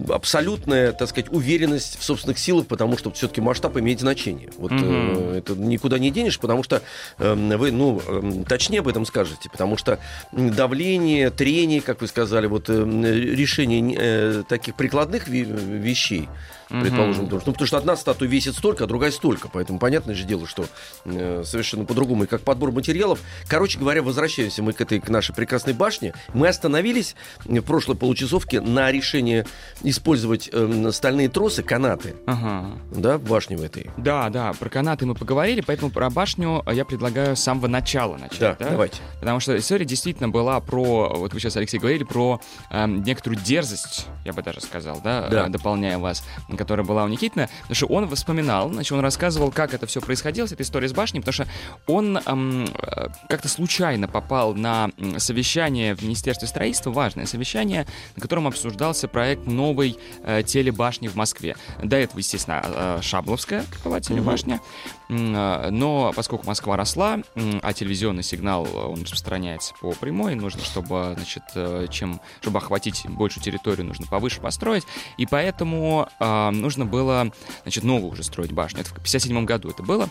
[0.08, 4.50] абсолютная, так сказать, уверенность в собственных силах, потому что все-таки масштаб имеет значение.
[4.58, 4.82] Вот Мгм.
[4.82, 6.82] э, это никуда не денешь, потому что
[7.18, 9.98] э, вы, ну, э, точнее об этом скажете, потому что
[10.32, 16.28] давление, трение, как вы сказали, вот э, решение э, таких прикладных вещей,
[16.68, 20.24] предположим, что, ну, потому что одна статуя весит столько, а другая столько, поэтому понятное же
[20.24, 20.66] дело, что
[21.04, 23.20] э, совершенно по-другому, и как подбор материалов.
[23.48, 26.14] Короче говоря, возвращаемся мы к этой, к нашей прекрасной башне.
[26.32, 29.44] Мы остановились в прошлой получасовке на решении
[29.82, 32.70] использовать э, стальные тросы, канаты, Ага.
[32.92, 33.90] да, в башне в этой.
[33.96, 38.38] Да, да, про канаты мы поговорили, поэтому про башню я предлагаю с самого начала начать.
[38.38, 38.98] Да, давайте.
[39.20, 44.06] Потому что история действительно была про, вот вы сейчас, Алексей, говорили про эм, некоторую дерзость,
[44.24, 45.46] я бы даже сказал, да, Да.
[45.46, 46.24] э, дополняя вас,
[46.56, 50.46] которая была у Никитина, потому что он вспоминал, значит, он рассказывал, как это все происходило,
[50.46, 51.46] эта история с башней, потому что
[51.86, 58.46] он эм, э, как-то случайно попал на совещание в Министерстве строительства, важное совещание, на котором
[58.46, 61.56] обсуждался проект новой э, телебашни в Москве.
[61.82, 63.64] До этого, естественно, э, Шабловская
[64.02, 67.20] телебашня, э, но поскольку Москва росла,
[67.62, 73.04] а телевизионный сигнал, э, он распространяется по прямой, нужно, чтобы, значит, э, чем, чтобы охватить
[73.08, 74.84] большую территорию, нужно повыше построить,
[75.16, 78.80] и поэтому э, нужно было, значит, новую уже строить башню.
[78.80, 80.08] Это в 57 году это было.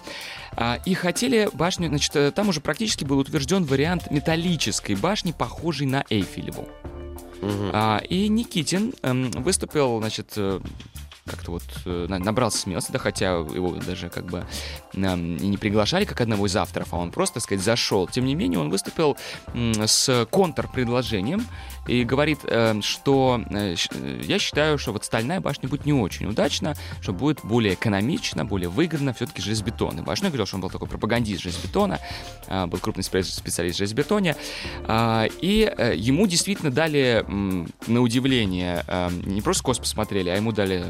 [0.52, 5.88] А, И хотели башню, значит, э, там уже практически был утвержден вариант металлической башни, похожей
[5.88, 6.68] на Эйфелеву.
[7.42, 10.38] А, и Никитин эм, выступил, значит,
[11.26, 14.45] как-то вот набрался смелости, да, хотя его даже как бы
[14.93, 18.08] эм, и не приглашали как одного из авторов, а он просто, так сказать, зашел.
[18.08, 19.17] Тем не менее, он выступил
[19.53, 21.45] с контрпредложением
[21.88, 26.27] и говорит, э, что э, э, я считаю, что вот стальная башня будет не очень
[26.27, 30.25] удачно, что будет более экономично, более выгодно все-таки железобетонная башня.
[30.25, 31.99] Я говорил, что он был такой пропагандист железобетона,
[32.47, 34.36] был крупный спе- специалист в железобетоне,
[35.41, 37.25] и э, ему действительно дали,
[37.88, 40.86] на удивление, э, не просто кос посмотрели, а ему дали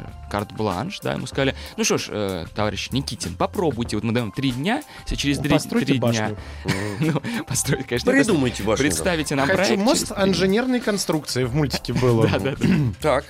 [0.70, 4.52] карт-бланш, да, ему сказали, ну что ж, э, товарищ Никитин, попробуйте, вот мы даем три
[4.52, 6.36] дня, если через три, Постройте три дня,
[7.00, 8.84] ну, построить, конечно, Придумайте башню.
[8.86, 9.84] представите нам Хочу проект.
[9.84, 10.28] мост три дня.
[10.28, 12.20] инженерной конструкции в мультике было.
[12.30, 12.68] Да, да, да.
[13.02, 13.26] Так.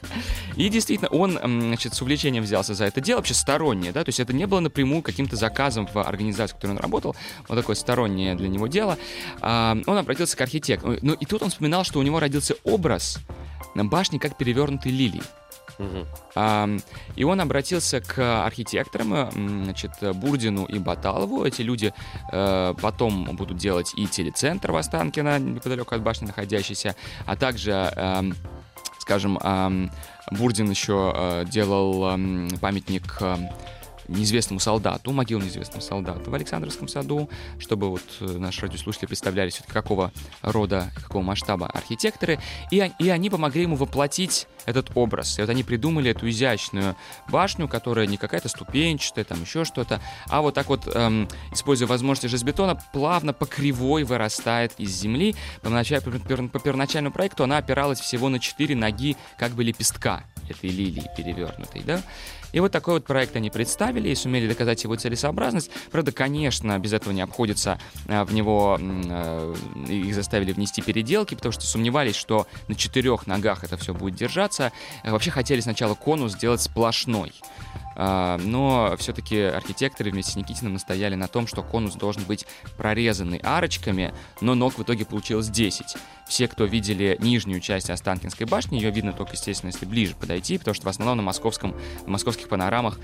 [0.58, 4.19] И действительно, он, значит, с увлечением взялся за это дело, вообще стороннее, да, то есть
[4.19, 7.15] это не было напрямую каким-то заказом в организации, в которой он работал,
[7.47, 8.97] вот такое стороннее для него дело.
[9.41, 10.97] А, Он обратился к архитектору.
[11.02, 13.19] Ну и тут он вспоминал, что у него родился образ
[13.75, 15.21] на башне как перевернутый лилий.
[17.15, 21.44] И он обратился к архитекторам, м, значит, Бурдину и Баталову.
[21.46, 21.94] Эти люди
[22.32, 28.36] э, потом будут делать и телецентр в Останкино, неподалеку от башни находящийся, а также, эм,
[29.00, 29.92] скажем, эм,
[30.32, 33.18] Бурдин еще э, делал эм, памятник
[34.10, 39.74] неизвестному солдату, могилу неизвестному солдату в Александровском саду, чтобы вот э, наши радиослушатели представляли все-таки
[39.74, 42.39] какого рода, какого масштаба архитекторы,
[42.72, 45.38] и, и они помогли ему воплотить этот образ.
[45.38, 46.95] И вот они придумали эту изящную
[47.30, 52.28] башню, которая не какая-то ступенчатая, там еще что-то, а вот так вот, эм, используя возможности
[52.28, 55.36] железобетона, плавно по кривой вырастает из земли.
[55.62, 60.69] По, по, по первоначальному проекту она опиралась всего на четыре ноги как бы лепестка этой
[60.69, 62.02] лилии перевернутой, да.
[62.51, 65.71] И вот такой вот проект они представили и сумели доказать его целесообразность.
[65.91, 67.79] Правда, конечно, без этого не обходится.
[68.07, 69.55] А, в него э,
[69.88, 74.71] их заставили внести переделки, потому что сомневались, что на четырех ногах это все будет держаться.
[75.03, 77.33] Вообще хотели сначала конус сделать сплошной.
[77.95, 82.45] Но все-таки архитекторы вместе с Никитиным настояли на том, что конус должен быть
[82.77, 85.97] прорезанный арочками, но ног в итоге получилось 10.
[86.30, 90.76] Все, кто видели нижнюю часть Останкинской башни, ее видно только, естественно, если ближе подойти, потому
[90.76, 93.00] что в основном на, московском, на московских панорамах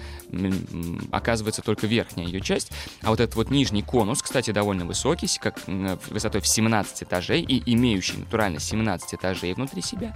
[1.12, 2.72] оказывается только верхняя ее часть.
[3.02, 5.60] А вот этот вот нижний конус, кстати, довольно высокий, как
[6.10, 10.16] высотой в 17 этажей и имеющий натурально 17 этажей внутри себя,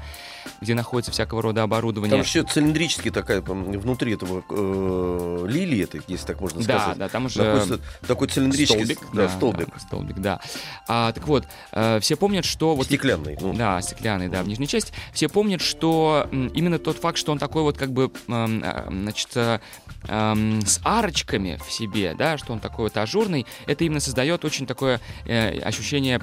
[0.61, 2.11] где находится всякого рода оборудование.
[2.11, 6.97] Там еще цилиндрически такая внутри этого э, лилии, это, если так можно сказать.
[6.97, 9.67] Да, да, там уже такой цилиндрический столбик, да, да, столбик.
[9.73, 10.39] Да, столбик, да.
[10.87, 13.37] А, так вот, э, все помнят, что вот стеклянный.
[13.39, 13.53] Ну.
[13.53, 14.93] Да, стеклянный, да, в нижней части.
[15.13, 19.59] Все помнят, что именно тот факт, что он такой вот как бы, э, значит, э,
[20.05, 24.99] с арочками в себе, да, что он такой вот ажурный, это именно создает очень такое
[25.25, 26.21] э, ощущение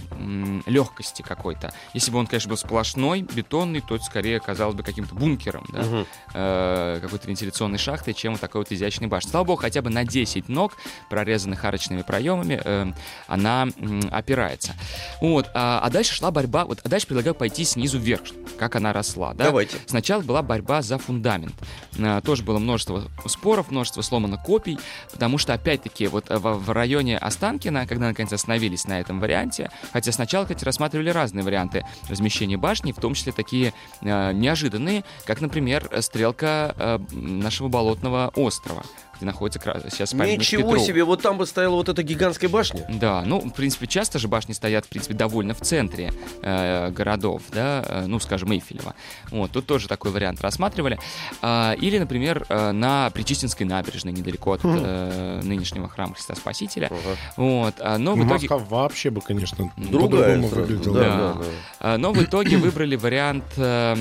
[0.66, 1.72] легкости какой-то.
[1.94, 5.80] Если бы он, конечно, был сплошной, бетонный, то это скорее казалось бы каким-то бункером, да,
[5.80, 6.06] угу.
[6.32, 9.30] какой-то вентиляционной шахтой, чем вот такой вот изящный башня.
[9.30, 10.72] Слава богу, хотя бы на 10 ног,
[11.08, 12.92] прорезанных арочными проемами, э,
[13.26, 13.68] она
[14.10, 14.74] опирается.
[15.20, 18.22] Вот, а, а дальше шла борьба, вот, а дальше предлагаю пойти снизу вверх,
[18.58, 19.44] как она росла, да.
[19.44, 19.76] Давайте.
[19.86, 21.54] Сначала была борьба за фундамент.
[21.98, 24.78] Э, тоже было множество споров, множество сломано копий,
[25.12, 30.12] потому что, опять-таки, вот в, в районе Останкина, когда наконец остановились на этом варианте, хотя
[30.12, 35.90] сначала, кстати, рассматривали разные варианты размещения башни, в том числе такие э, неожиданные, как, например,
[36.00, 38.84] стрелка э, нашего болотного острова
[39.16, 40.84] где находится сейчас памятник Ничего Петру.
[40.84, 42.86] себе, вот там бы стояла вот эта гигантская башня.
[42.88, 47.42] Да, ну, в принципе, часто же башни стоят, в принципе, довольно в центре э, городов,
[47.52, 48.94] да, э, ну, скажем, Эйфелева.
[49.30, 50.98] Вот, тут тоже такой вариант рассматривали.
[51.42, 54.76] Э, или, например, э, на Причистинской набережной, недалеко от хм.
[54.78, 56.86] э, нынешнего храма Христа Спасителя.
[56.86, 57.16] Ага.
[57.36, 58.48] Вот, а, но в итоге...
[58.48, 60.94] Маха вообще бы, конечно, другая выглядела.
[60.94, 61.44] Да, да, да.
[61.80, 63.94] А, но в итоге выбрали вариант э,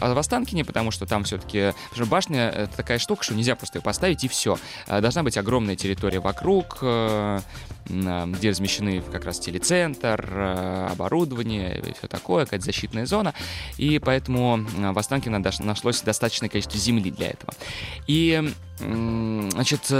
[0.00, 1.72] в Останкине, потому что там все-таки...
[2.06, 4.58] башня— это такая штука, что нельзя просто ее поставить и все.
[4.86, 7.40] Э, должна быть огромная территория вокруг, э,
[7.86, 13.34] где размещены как раз телецентр, э, оборудование и все такое, какая-то защитная зона.
[13.76, 17.52] И поэтому в Останкино нашлось достаточное количество земли для этого.
[18.06, 19.92] И, значит,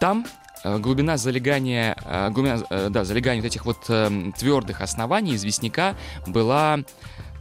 [0.00, 0.26] там
[0.64, 1.96] глубина залегания,
[2.30, 2.58] глубина,
[2.90, 3.84] да, залегания вот этих вот
[4.36, 5.96] твердых оснований известняка
[6.26, 6.80] была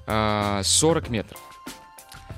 [0.05, 1.46] 40 метров.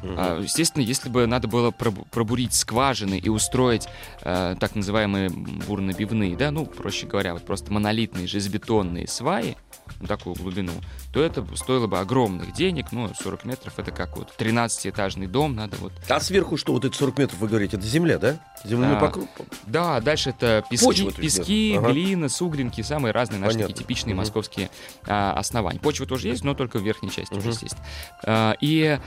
[0.03, 0.41] Угу.
[0.43, 3.87] Естественно, если бы надо было пробурить скважины и устроить
[4.21, 9.57] э, так называемые бурно-бивные, да, ну, проще говоря, вот просто монолитные железобетонные сваи,
[9.99, 10.71] на такую глубину,
[11.11, 12.91] то это стоило бы огромных денег.
[12.91, 15.91] Ну, 40 метров это как вот 13-этажный дом, надо вот...
[16.07, 18.39] А сверху что, вот эти 40 метров, вы говорите, это земля, да?
[18.63, 19.27] Земляной а, покров?
[19.65, 21.91] Да, дальше это пески, Почва, пески ага.
[21.91, 24.19] глина, сугринки, самые разные наши такие типичные угу.
[24.19, 24.69] московские
[25.05, 25.79] а, основания.
[25.79, 27.39] Почва тоже есть, но только в верхней части угу.
[27.39, 27.77] уже есть.
[28.25, 29.01] А, и а,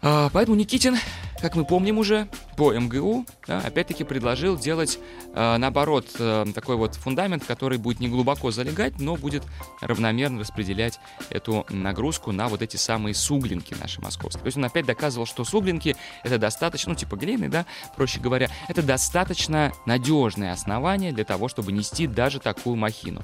[0.00, 0.96] поэтому Никитин,
[1.40, 2.28] как мы помним уже,
[2.58, 4.98] по МГУ, да, опять-таки предложил делать,
[5.32, 9.44] э, наоборот, э, такой вот фундамент, который будет не глубоко залегать, но будет
[9.80, 10.98] равномерно распределять
[11.30, 14.42] эту нагрузку на вот эти самые суглинки наши московские.
[14.42, 15.94] То есть он опять доказывал, что суглинки
[16.24, 21.70] это достаточно, ну типа глины, да, проще говоря, это достаточно надежное основание для того, чтобы
[21.70, 23.22] нести даже такую махину.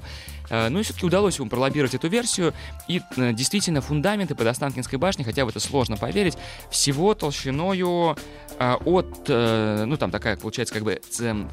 [0.49, 2.53] Э, ну и все-таки удалось ему пролоббировать эту версию,
[2.87, 6.37] и э, действительно фундаменты под Останкинской башней, хотя в это сложно поверить,
[6.69, 8.15] всего толщиною
[8.59, 11.01] э, от, ну там такая получается как бы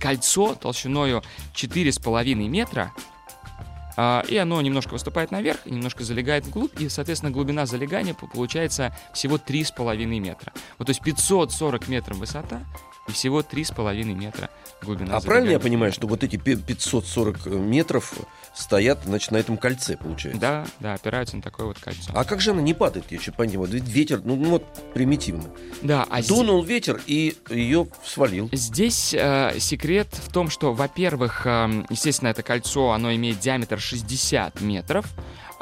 [0.00, 1.22] кольцо толщиною
[1.54, 2.92] 4,5 метра,
[3.96, 10.06] и оно немножко выступает наверх, немножко залегает вглубь, и, соответственно, глубина залегания получается всего 3,5
[10.18, 10.52] метра.
[10.78, 12.62] Вот, то есть 540 метров высота
[13.06, 14.48] и всего 3,5 метра
[14.80, 15.16] глубина.
[15.16, 18.14] А правильно я понимаю, что вот эти 540 метров
[18.54, 20.40] стоят, значит, на этом кольце, получается?
[20.40, 22.12] Да, да, опираются на такое вот кольцо.
[22.14, 23.70] А как же она не падает, я что понимаю?
[23.70, 25.44] Ведь ветер, ну, ну вот примитивно.
[25.82, 26.70] Да, а Дунул здесь...
[26.70, 28.48] ветер и ее свалил.
[28.52, 34.60] Здесь э, секрет в том, что, во-первых, э, естественно, это кольцо, оно имеет диаметр 60
[34.60, 35.06] метров,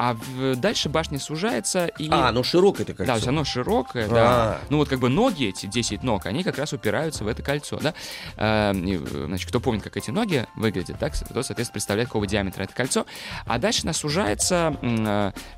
[0.03, 2.09] а в- дальше башня сужается и...
[2.09, 3.11] А, ну широкое это Да, кольцо.
[3.11, 4.09] то есть оно широкое, А.
[4.09, 4.59] да.
[4.71, 7.77] Ну вот как бы ноги эти, 10 ног, они как раз упираются в это кольцо,
[7.79, 7.93] да.
[8.35, 12.63] Э, э, значит, кто помнит, как эти ноги выглядят, так, то, соответственно, представляет, какого диаметра
[12.63, 13.05] это кольцо.
[13.45, 14.75] А дальше она сужается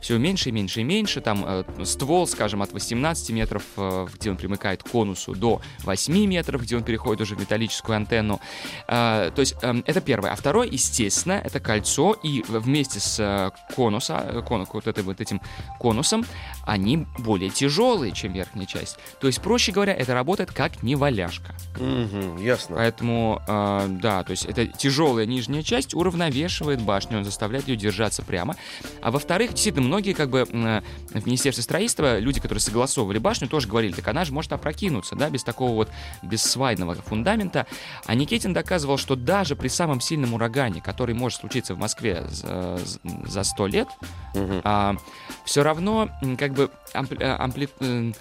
[0.01, 1.21] все меньше и меньше и меньше.
[1.21, 6.25] Там э, ствол, скажем, от 18 метров, э, где он примыкает к конусу, до 8
[6.25, 8.41] метров, где он переходит уже в металлическую антенну.
[8.89, 10.31] Э, то есть эм, это первое.
[10.31, 15.21] А второе, естественно, это кольцо, и вместе с э, конуса, э, кону- вот, этой, вот
[15.21, 15.41] этим
[15.79, 16.25] конусом,
[16.65, 18.97] они более тяжелые, чем верхняя часть.
[19.19, 21.55] То есть, проще говоря, это работает как неваляшка.
[21.79, 22.75] Мгм, ясно.
[22.77, 28.23] Поэтому, э, да, то есть это тяжелая нижняя часть уравновешивает башню, он заставляет ее держаться
[28.23, 28.55] прямо.
[29.01, 30.81] А во-вторых, действительно, многие как бы э,
[31.19, 35.29] в Министерстве строительства, люди, которые согласовывали башню, тоже говорили, так она же может опрокинуться, да,
[35.29, 35.89] без такого вот
[36.21, 37.65] бессвайного фундамента.
[38.05, 42.79] А Никитин доказывал, что даже при самом сильном урагане, который может случиться в Москве за,
[43.25, 43.87] за 100 лет,
[44.33, 44.99] Мгм.
[45.45, 48.11] все равно как бы ампли- э, ампли- э,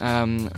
[0.00, 0.50] эм,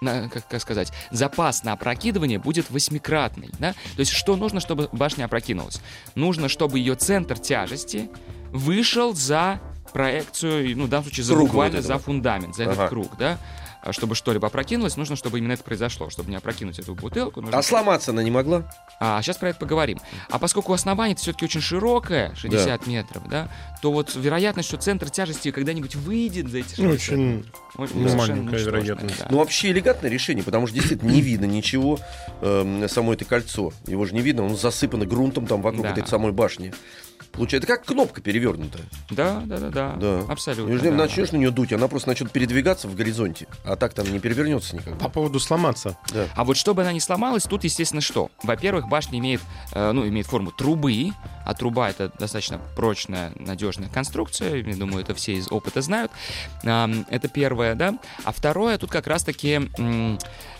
[0.00, 3.50] на- как, как сказать, запас на опрокидывание будет восьмикратный.
[3.58, 3.72] Да?
[3.72, 5.80] То есть что нужно, чтобы башня опрокинулась?
[6.14, 8.10] Нужно, чтобы ее центр тяжести
[8.52, 9.60] вышел за
[9.92, 11.98] проекцию, ну, в данном случае, за Круг буквально вот этого.
[11.98, 12.88] за фундамент, за этот Ага.
[12.88, 13.38] круг, да?
[13.86, 16.10] А Чтобы что-либо опрокинулось, нужно, чтобы именно это произошло.
[16.10, 18.64] Чтобы не опрокинуть эту бутылку, нужно А сломаться она не могла?
[18.98, 19.98] а сейчас про это поговорим.
[20.28, 23.48] А поскольку основание все-таки очень широкое, 60 метров, да,
[23.82, 27.46] то вот вероятность, что центр тяжести когда-нибудь выйдет за эти 60 Очень
[27.76, 29.18] очень ну, маленькая вероятность.
[29.20, 29.26] да.
[29.30, 31.98] Ну, вообще элегантное решение, потому что действительно не видно ничего,
[32.40, 33.72] эм, само это кольцо.
[33.86, 35.92] Его же не видно, он засыпано грунтом там вокруг Да.
[35.92, 36.72] этой самой башни.
[37.36, 38.82] Получается, как кнопка перевернутая.
[39.10, 40.20] Да, да, да, да, Да.
[40.28, 40.72] абсолютно.
[40.72, 40.96] Если да.
[40.96, 43.46] начнешь на нее дуть, она просто начнет передвигаться в горизонте.
[43.64, 44.98] А так там не перевернется никогда.
[45.04, 45.96] по поводу сломаться.
[46.12, 46.26] Да.
[46.34, 48.30] А вот чтобы она не сломалась, тут, естественно, что?
[48.42, 49.40] Во-первых, башня имеет,
[49.72, 51.10] э, ну, имеет форму трубы,
[51.44, 54.56] а труба это достаточно прочная, надежная конструкция.
[54.56, 56.10] Я думаю, это все из опыта знают.
[56.62, 57.98] Это первое, да.
[58.24, 59.70] А второе, тут как раз-таки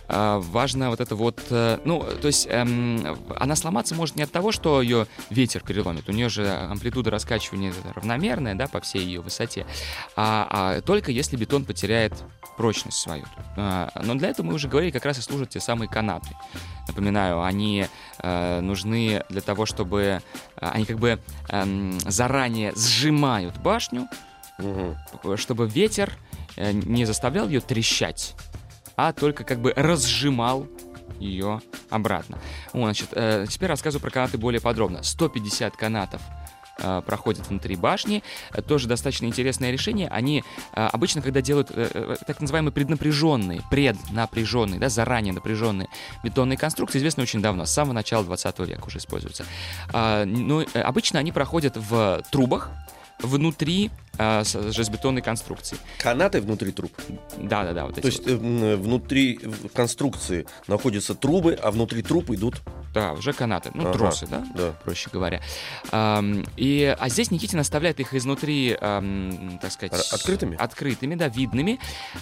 [0.09, 4.53] важно вот это вот, э, ну, то есть эм, она сломаться может не от того,
[4.53, 6.09] что ее ветер переломит.
[6.09, 9.67] У нее же амплитуда раскачивания равномерная, да, по всей ее высоте.
[10.15, 12.13] А, а только если бетон потеряет
[12.57, 13.25] прочность свою.
[13.57, 16.29] А, Но для этого мы уже говорили, как раз и служат те самые канаты.
[16.89, 17.87] Напоминаю, они
[18.19, 20.21] э, нужны для того, чтобы э,
[20.57, 24.09] они как бы эм, заранее сжимают башню,
[24.59, 24.97] Мгм.
[25.37, 26.13] чтобы ветер
[26.57, 28.35] э, не заставлял ее трещать,
[28.97, 30.67] а только как бы разжимал
[31.19, 32.39] ее обратно.
[32.73, 35.03] Вот, значит, э, теперь рассказываю про канаты более подробно.
[35.03, 36.21] 150 канатов
[36.79, 38.23] э, проходят внутри башни.
[38.53, 40.09] Э, Тоже достаточно интересное решение.
[40.09, 41.69] Они э, обычно, когда делают
[42.27, 45.89] так называемые преднапряженные, преднапряженные, да, заранее напряженные
[46.23, 49.47] бетонные конструкции, известны очень давно, с самого начала 20 века уже используются.
[49.93, 52.71] А, но э, обычно они проходят в трубах,
[53.21, 55.79] внутри э, с- железобетонной конструкции.
[55.99, 56.93] Канаты внутри труб.
[57.39, 58.31] Да-да-да, вот То есть вот.
[58.33, 59.41] э, внутри
[59.75, 62.61] конструкции находятся трубы, а внутри труб идут.
[62.95, 64.43] Да, уже канаты, ну, Ага, тросы, да?
[64.55, 64.73] да.
[64.85, 65.43] проще говоря.
[66.57, 70.13] И, а здесь Никитин оставляет их изнутри, так сказать...
[70.13, 70.57] Открытыми?
[70.57, 71.79] Открытыми, да, видными.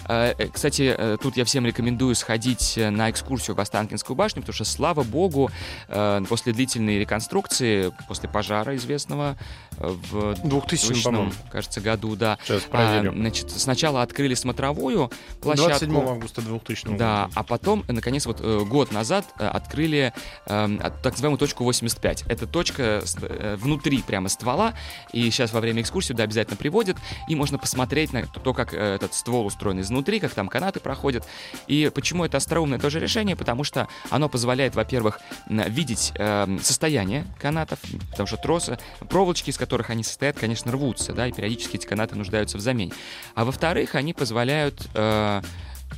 [0.09, 5.03] Э, Кстати, тут я всем рекомендую сходить на экскурсию в Останкинскую башню, потому что, слава
[5.03, 5.49] богу,
[5.87, 9.37] э, после длительной реконструкции, после пожара известного
[9.77, 11.31] в 2000, 2000, по-моему.
[11.51, 12.37] кажется, году, да.
[12.43, 13.13] Сейчас а, проверю.
[13.13, 15.11] значит, сначала открыли смотровую
[15.41, 15.85] площадку.
[15.85, 20.13] 27 августа 2000 Да, а потом, э, наконец, вот э, год назад э, открыли
[20.45, 22.23] от- так называемую точку 85.
[22.27, 24.73] Это точка э, внутри прямо ствола,
[25.11, 28.95] и сейчас во время экскурсии туда обязательно приводят, и можно посмотреть на то, как э,
[28.95, 31.25] этот ствол устроен изнутри, как там канаты проходят.
[31.67, 33.35] И почему это остроумное тоже решение?
[33.35, 37.79] Потому что оно позволяет, во-первых, видеть эм, состояние канатов,
[38.11, 38.77] потому что тросы,
[39.09, 42.93] проволочки, из которых они состоят, конечно, рвутся, да, и периодически эти канаты нуждаются в замене.
[43.33, 45.41] А во-вторых, они позволяют э,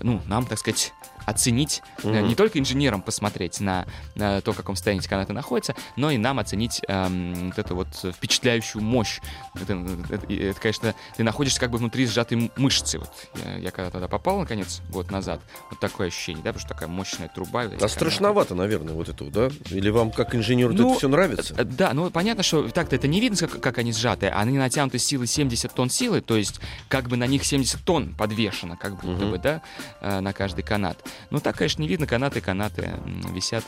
[0.02, 0.94] ну, нам, так сказать,
[1.28, 2.30] оценить, Мгм.
[2.30, 3.86] не только инженерам посмотреть на,
[4.16, 7.88] на то, в каком состоянии канаты находятся, но и нам оценить эм, вот эту вот
[8.16, 9.20] впечатляющую мощь.
[9.54, 9.74] Это,
[10.10, 12.98] это- это, конечно, ты находишься как бы внутри сжатой мышцы.
[13.00, 13.12] Вот
[13.46, 16.88] я, я когда тогда попал, наконец, год назад, вот такое ощущение, да, потому что такая
[16.88, 17.64] мощная труба.
[17.64, 17.88] А канаты.
[17.90, 19.50] страшновато, наверное, вот это, да?
[19.70, 21.54] Или вам, как инженеру, Ну, это все нравится?
[21.58, 24.28] Э, Да, ну понятно, что так-то это не видно, как, как они сжаты.
[24.28, 28.78] Они натянуты силой 70 тонн силы, то есть как бы на них 70 тонн подвешено,
[28.78, 29.32] как будто Мгм.
[29.32, 29.62] бы, да,
[30.00, 31.04] э, на каждый канат.
[31.30, 32.92] Ну так, конечно, не видно, канаты, канаты
[33.32, 33.64] висят.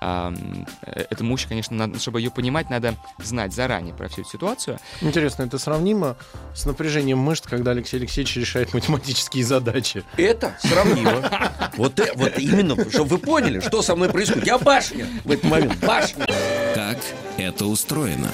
[0.00, 0.32] А,
[0.82, 4.78] э, Эту мощь, конечно, надо, чтобы ее понимать, надо знать заранее про всю эту ситуацию.
[5.00, 6.16] Интересно, это сравнимо
[6.54, 10.04] с напряжением мышц, когда Алексей Алексеевич решает математические задачи.
[10.16, 11.30] Это сравнимо.
[11.76, 14.46] Вот, э- вот именно, чтобы вы поняли, что со мной происходит.
[14.46, 16.26] Я башня в этот момент, башня.
[16.74, 16.98] Как
[17.40, 18.30] это устроено?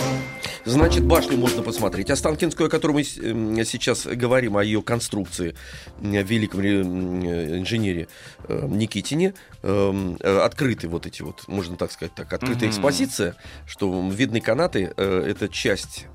[0.67, 2.11] Значит, башню можно посмотреть.
[2.11, 5.55] Останкинскую, о которой мы сейчас говорим, о ее конструкции,
[6.01, 8.09] великом инженере
[8.49, 12.73] э, Никитине, эм, э, открыты вот эти вот, можно так сказать, так, открытая mm-hmm.
[12.73, 16.07] экспозиция, что видны канаты, э, это часть,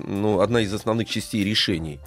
[0.00, 1.98] ну, одна из основных частей решений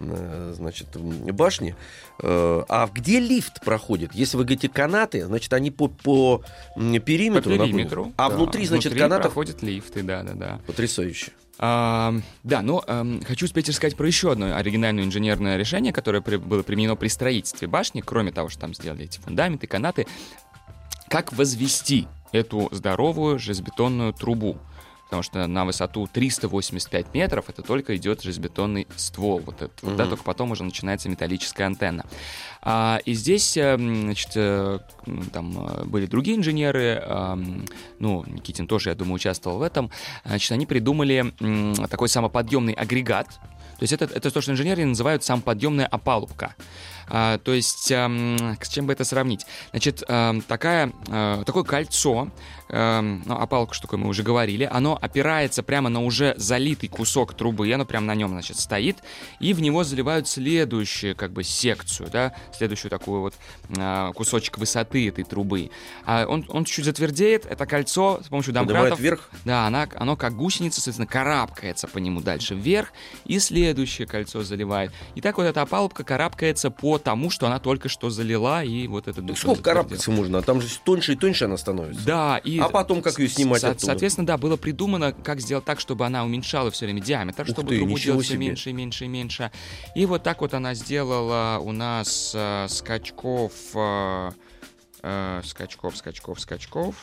[0.00, 1.76] значит, башни.
[2.18, 4.14] А где лифт проходит?
[4.14, 6.42] Если вы говорите канаты, значит, они по, по
[6.74, 7.56] периметру.
[7.56, 8.12] По периметру.
[8.16, 8.36] А да.
[8.36, 9.26] внутри, значит, внутри канатов...
[9.26, 10.60] проходят лифты, да, да, да.
[10.66, 11.32] Потрясающе.
[11.58, 16.36] А, да, но а, хочу успеть рассказать про еще одно оригинальное инженерное решение, которое при,
[16.36, 20.06] было применено при строительстве башни, кроме того, что там сделали эти фундаменты, канаты.
[21.08, 24.58] Как возвести эту здоровую железобетонную трубу?
[25.06, 29.96] Потому что на высоту 385 метров это только идет железобетонный ствол, вот этот, mm-hmm.
[29.96, 32.04] да, только потом уже начинается металлическая антенна.
[32.62, 34.80] А, и здесь, э, значит, э,
[35.32, 37.02] там э, были другие инженеры,
[37.98, 39.90] ну, Никитин тоже, я думаю, участвовал в этом,
[40.24, 41.32] значит, они придумали
[41.88, 43.28] такой самоподъемный агрегат,
[43.78, 46.54] то есть это, это то, что инженеры называют самоподъемная опалубка.
[47.08, 48.08] А, то есть, а,
[48.60, 49.46] с чем бы это сравнить?
[49.70, 52.30] Значит, а, такая, а, такое кольцо,
[52.68, 57.34] а, ну, опалубка, что такое мы уже говорили, оно опирается прямо на уже залитый кусок
[57.34, 58.98] трубы, оно прямо на нем, значит, стоит,
[59.40, 63.34] и в него заливают следующую, как бы, секцию, да, следующую такую вот
[63.76, 65.70] а, кусочек высоты этой трубы.
[66.04, 68.98] А он, он чуть-чуть затвердеет, это кольцо с помощью домкратов...
[68.98, 69.30] вверх?
[69.44, 72.92] Да, она, оно как гусеница, соответственно, карабкается по нему дальше вверх,
[73.24, 74.92] и следующее кольцо заливает.
[75.14, 79.08] И так вот эта опалубка карабкается по тому, что она только что залила, и вот
[79.08, 79.22] это...
[79.36, 80.42] Сколько карабкаться можно?
[80.42, 82.04] Там же тоньше и тоньше она становится.
[82.04, 82.55] Да, и...
[82.60, 86.24] А потом как ее снимать со- Соответственно, да, было придумано, как сделать так, чтобы она
[86.24, 89.50] уменьшала все время диаметр, Ух чтобы ты, трубу делать все меньше и меньше и меньше.
[89.94, 93.52] И вот так вот она сделала у нас э, скачков...
[93.74, 94.30] Э,
[95.02, 96.94] э, скачков, скачков, скачков...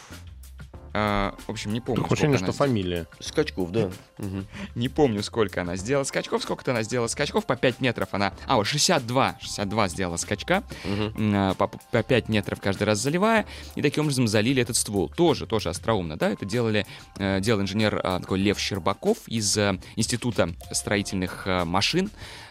[0.94, 2.04] А, в общем, не помню.
[2.04, 2.54] Такое ощущение, что она...
[2.54, 3.08] фамилия.
[3.20, 3.90] Скачков, да.
[4.20, 4.46] Угу.
[4.76, 6.44] Не помню, сколько она сделала скачков.
[6.44, 7.46] Сколько-то она сделала скачков.
[7.46, 8.34] По 5 метров она...
[8.46, 9.38] А, вот 62.
[9.42, 10.64] 62 сделала скачка.
[10.86, 11.56] Угу.
[11.58, 13.46] По, по 5 метров каждый раз заливая.
[13.76, 15.10] И таким образом залили этот ствол.
[15.10, 16.30] Тоже, тоже остроумно, да?
[16.30, 16.86] Это делали,
[17.18, 21.64] э, делал инженер а, такой Лев Щербаков из э, Института строительных э,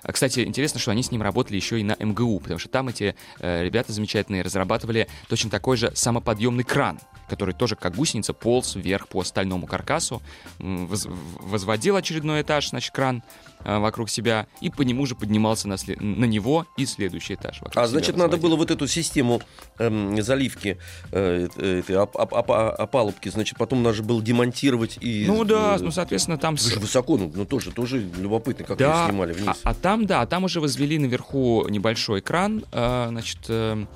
[0.02, 0.12] машин.
[0.12, 3.14] Кстати, интересно, что они с ним работали еще и на МГУ, потому что там эти
[3.40, 6.98] ребята замечательные разрабатывали точно такой же самоподъемный кран
[7.32, 10.20] который тоже как гусеница полз вверх по стальному каркасу,
[10.58, 16.00] возводил очередной этаж, значит, кран э, вокруг себя, и по нему же поднимался на, след...
[16.00, 17.60] на него и следующий этаж.
[17.74, 19.40] А значит, надо было вот эту систему
[19.78, 20.78] эм, заливки
[21.10, 25.24] э, этой оп оп оп опалубки, значит, потом надо же было демонтировать и...
[25.26, 26.56] Ну да, ну, соответственно, там...
[26.56, 29.60] Вы же высоко, ну, ну тоже, тоже любопытно, как да, снимали вниз.
[29.64, 33.38] А, а там, да, там уже возвели наверху небольшой кран, э, значит...
[33.48, 33.86] Э, Э,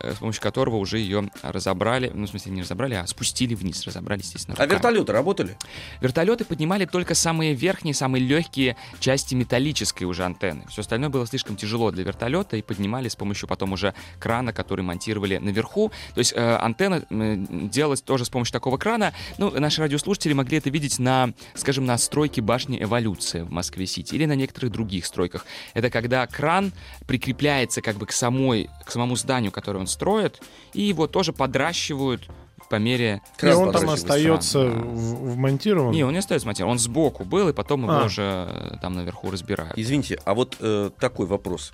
[0.00, 4.20] с помощью которого уже ее разобрали, ну, в смысле, не разобрали, а спустили вниз, разобрали,
[4.20, 4.54] естественно.
[4.58, 4.72] А руками.
[4.72, 5.56] А вертолеты работали?
[6.00, 10.64] Вертолеты поднимали только самые верхние, самые легкие части металлической уже антенны.
[10.68, 14.82] Все остальное было слишком тяжело для вертолета, и поднимали с помощью потом уже крана, который
[14.82, 15.90] монтировали наверху.
[16.14, 19.12] То есть э, антенна э, делалась тоже с помощью такого крана.
[19.38, 24.26] Ну, наши радиослушатели могли это видеть на, скажем, на стройке башни Эволюция в Москве-Сити или
[24.26, 25.46] на некоторых других стройках.
[25.74, 26.72] Это когда кран
[27.06, 32.28] прикрепляется как бы к самой, к самому зданию, которое он строят, и его тоже подращивают
[32.68, 33.20] по мере...
[33.40, 34.70] И он там остается да.
[34.70, 35.92] вмонтирован?
[35.92, 36.72] Не, он не остается вмонтирован.
[36.72, 38.04] Он сбоку был, и потом его а.
[38.06, 39.74] уже э, там наверху разбирают.
[39.76, 41.72] Извините, а вот э, такой вопрос,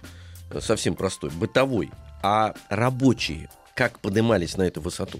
[0.50, 1.90] э, совсем простой, бытовой.
[2.22, 5.18] А рабочие как поднимались на эту высоту?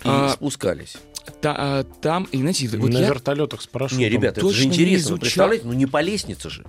[0.00, 0.96] И а, спускались?
[1.40, 3.08] Та, а, там, и знаете, вот на я...
[3.08, 4.00] вертолетах с парашютом.
[4.00, 5.12] Не, ребята, это же интересно.
[5.12, 6.64] Вы представляете, ну не по лестнице же.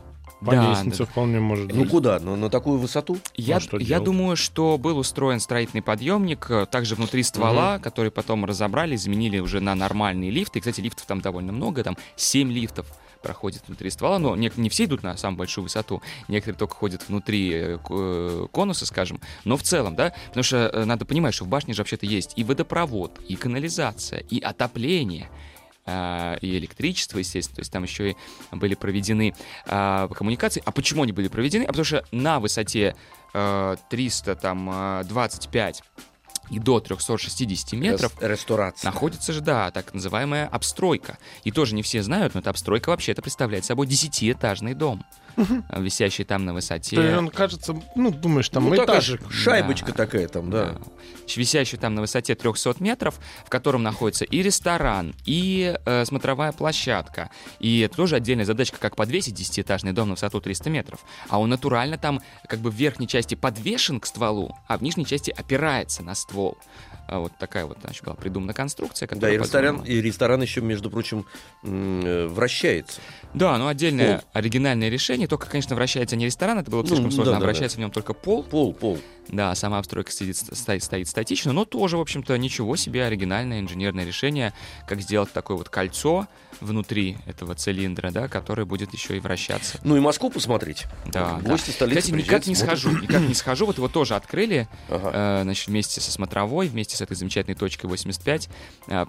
[0.46, 1.06] По да, лестнице да.
[1.06, 1.86] вполне может ну, быть.
[1.86, 2.20] Ну куда?
[2.20, 3.18] Ну, на такую высоту?
[3.36, 7.84] Я, ну, я думаю, что был устроен строительный подъемник, э, также внутри ствола, угу.
[7.84, 10.60] который потом разобрали, заменили уже на нормальные лифты.
[10.60, 12.86] И, кстати, лифтов там довольно много, там 7 лифтов
[13.24, 17.08] проходит внутри ствола, но не, не все идут на самую большую высоту, некоторые только ходят
[17.08, 21.48] внутри э, э, конуса, скажем, но в целом, да, потому что надо понимать, что в
[21.48, 25.32] башне же вообще-то есть и водопровод, и канализация, и отопление,
[25.86, 28.16] а, и электричество, естественно, то есть там еще и
[28.52, 30.62] были проведены а, коммуникации.
[30.66, 31.64] А почему они были проведены?
[31.64, 32.96] А потому что на высоте
[33.34, 35.84] а, 325
[36.52, 38.90] и до 360 метров Ресторация.
[38.90, 41.18] находится же, да, так называемая обстройка.
[41.44, 45.04] И тоже не все знают, но эта обстройка вообще это представляет собой десятиэтажный дом.
[45.38, 46.96] Э, висящий там на высоте.
[46.96, 49.32] То есть он кажется, ну, думаешь, там Ну, такая этажик.
[49.32, 49.94] шайбочка Да.
[49.94, 50.66] такая там, да.
[50.66, 50.82] Да.
[51.36, 57.30] Висящий там на высоте 300 метров, в котором находится и ресторан, и э, смотровая площадка.
[57.60, 61.00] И это тоже отдельная задачка, как подвесить 10-этажный дом на высоту 300 метров.
[61.30, 65.06] А он натурально там как бы в верхней части подвешен к стволу, а в нижней
[65.06, 66.58] части опирается на ствол.
[67.08, 69.08] А вот такая вот значит, была придумана конструкция.
[69.08, 71.26] Да, и ресторан, и ресторан еще, между прочим,
[71.64, 73.00] э, вращается.
[73.34, 75.28] Да, ну отдельное оригинальное решение.
[75.28, 77.78] Только, конечно, вращается не ресторан, это было бы Ну, слишком сложно, да, а да, вращается
[77.78, 78.44] в нем только пол.
[78.44, 78.98] Пол, пол.
[79.28, 84.06] Да, сама обстройка стоит, стоит, стоит статично, но тоже, в общем-то, ничего себе оригинальное инженерное
[84.06, 84.54] решение,
[84.88, 86.28] как сделать такое вот кольцо
[86.62, 89.80] внутри этого цилиндра, да, который будет еще и вращаться.
[89.84, 90.86] Ну и Москву посмотреть.
[91.06, 91.74] Да, Гости да.
[91.74, 93.66] столицы Кстати, никак не схожу, никак не схожу.
[93.66, 95.12] Вот его тоже открыли, Ага.
[95.14, 98.50] э, значит, вместе со смотровой, вместе с этой замечательной точкой 85.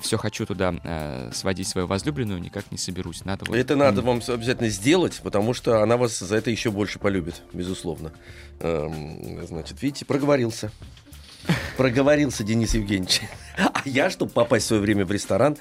[0.00, 3.24] все хочу туда э, сводить свою возлюбленную, никак не соберусь.
[3.24, 6.98] Надо вот- Это надо вам обязательно сделать, потому что она вас за это еще больше
[6.98, 8.12] полюбит, безусловно.
[8.60, 10.70] Эм, Значит, видите, проговорился.
[11.76, 13.20] Проговорился Денис Евгеньевич.
[13.58, 15.56] А я, чтобы попасть в свое время в ресторан,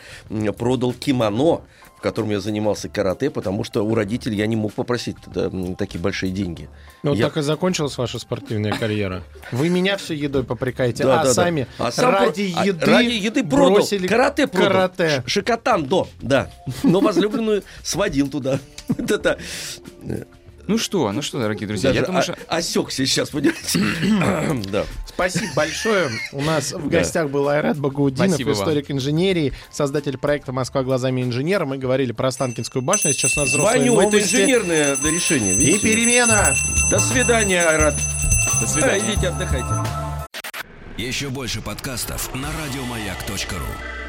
[0.58, 1.62] продал кимоно,
[1.98, 6.00] в котором я занимался карате, потому что у родителей я не мог попросить м, такие
[6.00, 6.68] большие деньги.
[7.04, 9.24] Ну, Я- так и закончилась ваша спортивная карьера.
[9.52, 11.34] Вы меня все едой попрекаете, Да, а да, да.
[11.34, 13.72] сами А сам ради про- а, еды, ради еды продал.
[13.76, 14.68] бросили карате продал.
[14.90, 15.24] карате.
[15.26, 16.52] Шикотан, да, да.
[16.84, 18.60] Но возлюбленную сводил туда.
[18.88, 19.40] Вот это
[20.68, 22.36] Ну что, ну что, дорогие друзья, я даже думаю, о- что...
[22.48, 24.66] осекся сейчас, понимаете?
[24.72, 24.86] Да.
[25.08, 26.10] Спасибо большое.
[26.32, 28.58] У нас в гостях был Айрат Багаудинов, Спасибо вам.
[28.58, 31.66] историк инженерии, создатель проекта «Москва глазами инженера».
[31.66, 34.36] Мы говорили про Останкинскую башню, а сейчас у нас взрослые Ваню, это новости.
[34.36, 35.54] инженерное решение.
[35.54, 35.80] И видите?
[35.88, 36.54] перемена.
[36.90, 37.96] До свидания, Айрат.
[38.60, 39.14] До свидания.
[39.14, 39.68] Идите, отдыхайте.
[40.98, 44.05] Еще больше подкастов на радиомаяк.ру.